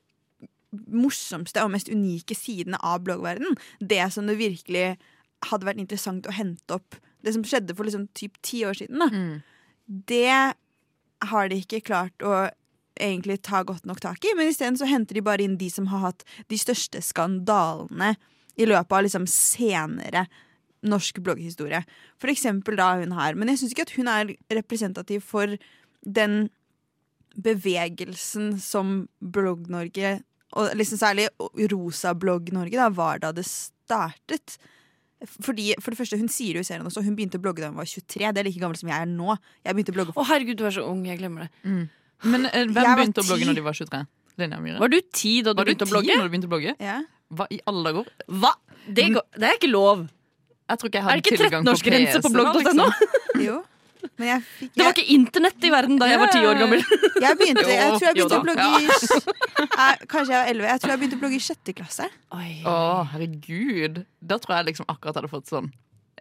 [0.92, 4.86] morsomste og mest unike sidene av bloggverdenen, det som det virkelig
[5.50, 9.04] hadde vært interessant å hente opp Det som skjedde for liksom typ ti år siden,
[9.04, 9.10] da.
[9.88, 10.54] Det
[11.32, 12.50] har de ikke klart å
[13.02, 14.34] egentlig ta godt nok tak i.
[14.38, 18.16] Men isteden så henter de bare inn de som har hatt de største skandalene
[18.60, 20.26] i løpet av liksom senere
[20.82, 21.84] norsk blogghistorie.
[22.22, 23.38] For eksempel da hun her.
[23.38, 25.56] Men jeg syns ikke at hun er representativ for
[26.02, 26.50] den
[27.32, 30.20] bevegelsen som Blogg-Norge,
[30.60, 31.30] og liksom særlig
[31.72, 34.58] Rosa Blogg-Norge, da, var da det startet.
[35.22, 37.68] Fordi, for det første, Hun sier jo i serien også Hun begynte å blogge da
[37.70, 38.32] hun var 23.
[38.34, 39.36] Det er like gammel som jeg er nå.
[39.66, 41.04] Jeg begynte å blogge Å herregud, du er så ung.
[41.06, 41.52] Jeg glemmer det.
[42.24, 44.02] Men eh, hvem Jeg begynte å blogge når de var 23?
[44.42, 44.80] Linja Myhre.
[44.82, 46.16] Var du ti da du Var du begynte å blogge?
[46.18, 46.74] når du begynte å blogge?
[46.82, 46.98] Ja.
[47.32, 48.10] Hva i alle dager?
[48.42, 48.52] Hva?
[48.88, 50.08] Det, går, det er ikke lov.
[50.72, 52.64] Jeg tror ikke jeg Er det ikke 13-årsgrense på blogg.no?
[52.66, 53.44] liksom.
[53.46, 53.60] Jo.
[54.20, 56.84] Men jeg fikk Det var ikke internett i verden da jeg var ti år gammel.
[57.22, 60.68] Jeg begynte, jeg tror jeg begynte å blogge i eh, Kanskje jeg var 11.
[60.72, 62.10] Jeg tror jeg begynte å blogge i sjette klasse.
[62.34, 62.76] Å,
[63.14, 64.04] herregud.
[64.20, 65.72] Da tror jeg liksom akkurat hadde fått sånn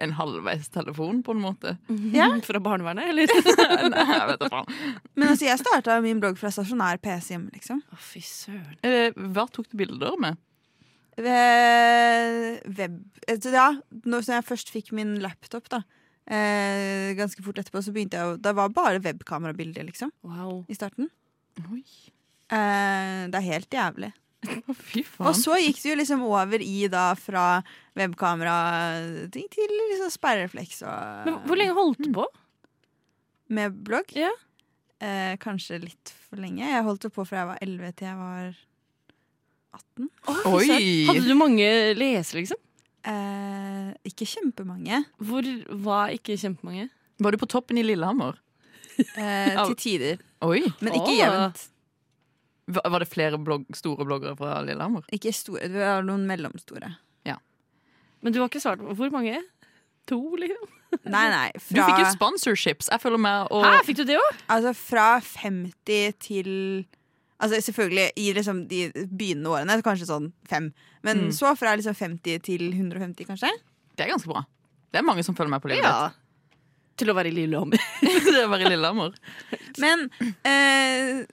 [0.01, 1.75] en halvveis telefon, på en måte.
[2.13, 2.31] Ja.
[2.45, 3.29] Fra barnevernet, eller?
[3.93, 4.79] Nei, jeg vet da faen.
[5.13, 7.83] Men altså, jeg starta min blogg fra stasjonær PC hjemme, liksom.
[7.85, 8.79] Å, fy søren.
[8.87, 10.39] Eh, Hva tok du bilder med?
[11.21, 12.95] Web
[13.29, 13.67] altså, Ja,
[14.07, 15.83] når jeg først fikk min laptop, da.
[16.31, 20.13] Eh, ganske fort etterpå så begynte jeg å Det var bare webkamerabilder, liksom.
[20.23, 20.61] Wow.
[20.71, 21.09] I starten.
[21.67, 21.83] Oi.
[22.51, 24.11] Eh, det er helt jævlig.
[24.89, 25.27] Fy faen.
[25.27, 27.45] Og så gikk det jo liksom over i da fra
[27.99, 32.25] webkamera-ting til liksom sperrefleks og Men hvor lenge holdt du på?
[33.51, 34.15] Med blogg?
[34.15, 34.31] Ja.
[35.03, 36.63] Eh, kanskje litt for lenge.
[36.63, 38.51] Jeg holdt det på fra jeg var 11 til jeg var
[39.81, 40.09] 18.
[40.51, 40.67] Oi!
[41.11, 42.59] Hadde du mange lesere, liksom?
[43.07, 45.03] Eh, ikke kjempemange.
[45.17, 45.47] Hvor
[45.85, 46.89] var ikke kjempemange?
[47.21, 48.37] Var du på toppen i Lillehammer?
[49.17, 50.19] Eh, til tider.
[50.45, 50.61] Oi.
[50.83, 51.63] Men ikke jevnt.
[52.71, 55.05] Var det flere blogg, store bloggere fra Lillehammer?
[55.15, 55.65] Ikke store.
[55.71, 56.91] Det var noen mellomstore.
[57.27, 57.37] Ja.
[58.21, 59.39] Men du har ikke svart på hvor mange?
[60.09, 60.69] To, liksom?
[61.07, 61.49] Nei, nei.
[61.55, 62.89] Du fikk jo sponsorships.
[62.91, 64.39] Jeg følger med og Hæ, fikk du det òg?
[64.51, 66.49] altså fra 50 til
[67.41, 70.71] Altså Selvfølgelig i liksom de begynnende årene, kanskje sånn fem.
[71.03, 71.31] Men Mm.
[71.33, 73.49] så fra liksom 50 til 150, kanskje.
[73.97, 74.43] Det er ganske bra.
[74.93, 76.11] Det er mange som følger meg på livet Ja.
[76.97, 77.79] Til å være i Lillehammer.
[78.01, 79.15] til å være i Lillehammer.
[79.79, 80.09] Men
[80.45, 81.25] eh,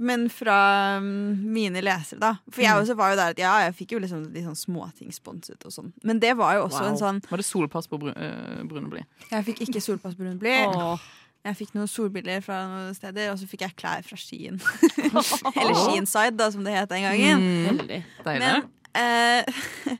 [0.00, 2.36] Men fra mm, mine lesere, da.
[2.52, 2.82] For jeg Mm.
[2.84, 5.72] også var jo der at ja, jeg fikk jo liksom litt sånn småting sponset og
[5.74, 5.92] sånn.
[6.04, 6.88] Men det var jo også Wow.
[6.92, 9.02] en sånn Var det solpass på brun, eh, Brunebli?
[9.32, 10.54] Jeg fikk ikke solpass på Brunebli.
[10.70, 11.00] Åh.
[11.48, 14.60] Jeg fikk noen solbilder fra noen steder, og så fikk jeg klær fra Skien.
[15.58, 17.44] Eller Skienside, da, som det het den gangen.
[17.44, 17.82] Mm.
[18.28, 19.60] Men eh,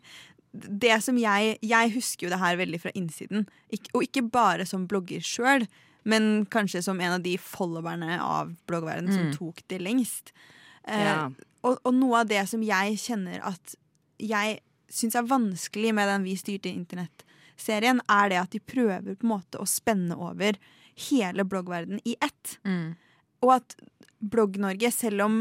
[0.52, 3.46] det som jeg Jeg husker jo det her veldig fra innsiden.
[3.72, 5.66] Ik og ikke bare som blogger sjøl,
[6.08, 9.34] men kanskje som en av de followerne av bloggverdenen som Mm.
[9.36, 10.32] tok det lengst.
[10.86, 11.28] Eh, Ja.
[11.62, 13.74] og, og noe av det som jeg kjenner at
[14.18, 19.26] jeg syns er vanskelig med den Vi styrte internett-serien, er det at de prøver på
[19.26, 20.56] en måte å spenne over
[21.08, 22.58] hele bloggverdenen i ett.
[22.66, 22.96] Mm.
[23.44, 23.78] Og at
[24.18, 25.40] Blogg-Norge, selv om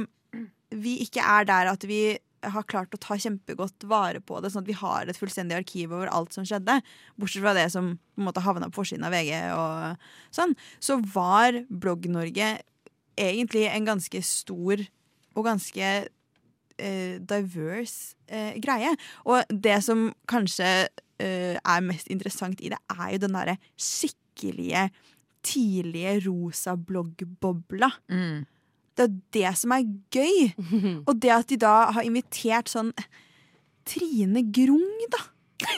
[0.69, 4.63] vi ikke er der at vi har klart å ta kjempegodt vare på det, sånn
[4.65, 6.79] at vi har et fullstendig arkiv over alt som skjedde,
[7.17, 10.05] bortsett fra det som på en måte havna på forsiden av VG og
[10.35, 10.53] sånn,
[10.83, 12.51] så var Blogg-Norge
[13.17, 14.85] egentlig en ganske stor
[15.37, 15.89] og ganske
[16.77, 18.93] eh, diverse eh, greie.
[19.25, 20.69] Og det som kanskje
[21.21, 24.87] eh, er mest interessant i det, er jo den derre skikkelige
[25.45, 27.91] tidlige rosa bloggbobla.
[28.11, 28.45] Mm.
[28.97, 30.51] Det er det som er gøy.
[31.07, 32.93] Og det at de da har invitert sånn
[33.87, 35.21] Trine Grung, da.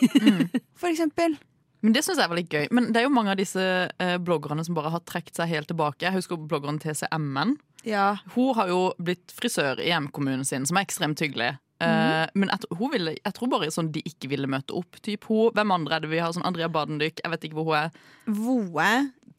[0.79, 1.37] For eksempel.
[1.85, 2.67] Men Det syns jeg var litt gøy.
[2.75, 5.69] Men det er jo mange av disse eh, bloggerne som bare har trukket seg helt
[5.71, 6.03] tilbake.
[6.03, 7.55] Jeg husker bloggeren TCMN.
[7.87, 8.17] Ja.
[8.33, 11.53] Hun har jo blitt frisør i hjemkommunen sin, som er ekstremt hyggelig.
[11.79, 14.99] Eh, men jeg, hun ville, jeg tror bare sånn de ikke ville møte opp.
[15.05, 16.33] Typ hun, Hvem andre er det vi har?
[16.35, 17.23] Sånn Andrea Badendyk.
[17.23, 18.01] Jeg vet ikke hvor hun er.
[18.27, 18.89] Voe.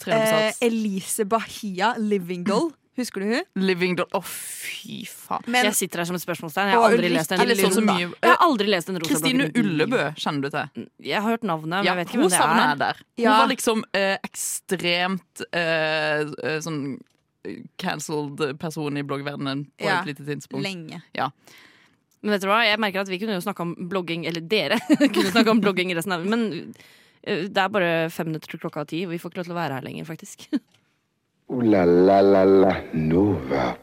[0.08, 0.52] Eh.
[0.66, 2.70] Elise Bahia Livingdoll.
[3.00, 3.44] Husker du hun?
[3.56, 4.08] Living Doll.
[4.12, 5.46] Å, fy faen.
[5.54, 6.72] jeg sitter her som et spørsmålstegn.
[6.72, 8.08] Jeg har aldri lest en Jeg leser så mye.
[8.10, 9.46] Jeg har aldri lest en rosa Kristine.
[9.56, 10.88] Ullebø kjenner du til?
[11.06, 12.66] Jeg har hørt navnet, men Ja, jeg vet ikke hvem det er.
[12.66, 13.00] jeg der.
[13.22, 16.80] Hun var liksom eh, ekstremt eh, eh, sånn
[17.46, 20.66] eh, cancelled person i bloggverdenen på Ja, et lite tidspunkt.
[20.66, 21.00] Lenge.
[21.16, 21.30] Ja.
[22.20, 24.76] Men vet du hva, jeg merker at vi kunne jo snakke om blogging, eller dere
[25.14, 26.74] kunne snakke om blogging resten av Men
[27.24, 29.60] det er bare fem minutter til klokka ti, og vi får ikke lov til å
[29.60, 30.48] være her lenger, faktisk.
[31.50, 33.74] La la la la Nova.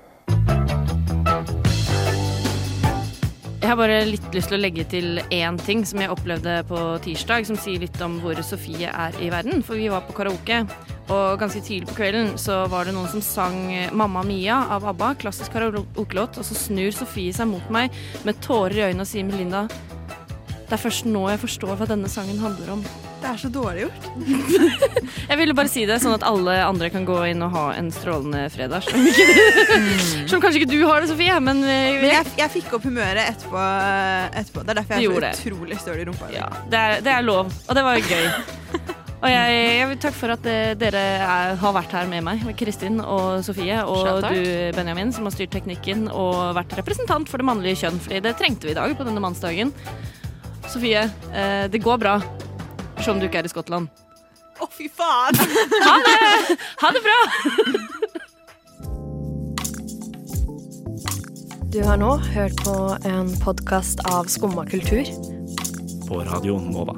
[3.58, 6.78] Jeg har bare litt lyst til å legge til én ting som jeg opplevde på
[7.04, 9.60] tirsdag, som sier litt om hvor Sofie er i verden.
[9.68, 10.62] For vi var på karaoke,
[11.12, 13.60] og ganske tidlig på kvelden så var det noen som sang
[13.92, 17.92] 'Mamma Mia' av ABBA, klassisk karaokelåt, og så snur Sofie seg mot meg
[18.24, 22.08] med tårer i øynene og sier 'Melinda, det er først nå jeg forstår hva denne
[22.08, 23.07] sangen handler om'.
[23.28, 24.06] Det er så dårlig gjort.
[25.30, 27.90] Jeg ville bare si det, sånn at alle andre kan gå inn og ha en
[27.92, 28.86] strålende fredag.
[28.88, 32.78] Som, du, som kanskje ikke du har det, Sofie, men, eh, Men jeg, jeg fikk
[32.78, 33.66] opp humøret etterpå.
[34.32, 34.64] etterpå.
[34.64, 36.32] Det er derfor jeg er så utrolig støl i rumpa.
[36.32, 38.30] Ja, det er, det er lov, og det var gøy.
[39.18, 42.48] Og jeg, jeg vil takke for at eh, dere er, har vært her med meg,
[42.56, 44.42] Kristin og Sofie, og du,
[44.78, 48.70] Benjamin, som har styrt teknikken og vært representant for det mannlige kjønn, fordi det trengte
[48.70, 49.76] vi i dag på denne mannsdagen.
[50.72, 52.20] Sofie, eh, det går bra,
[53.02, 53.88] selv om du ikke er i Skottland.
[54.58, 55.38] Å, fy faen!
[55.86, 56.58] Ha det!
[56.82, 57.20] Ha det bra!
[61.68, 62.76] Du har nå hørt på
[63.06, 65.06] en podkast av Skumma kultur.
[66.08, 66.96] På Radio Nova.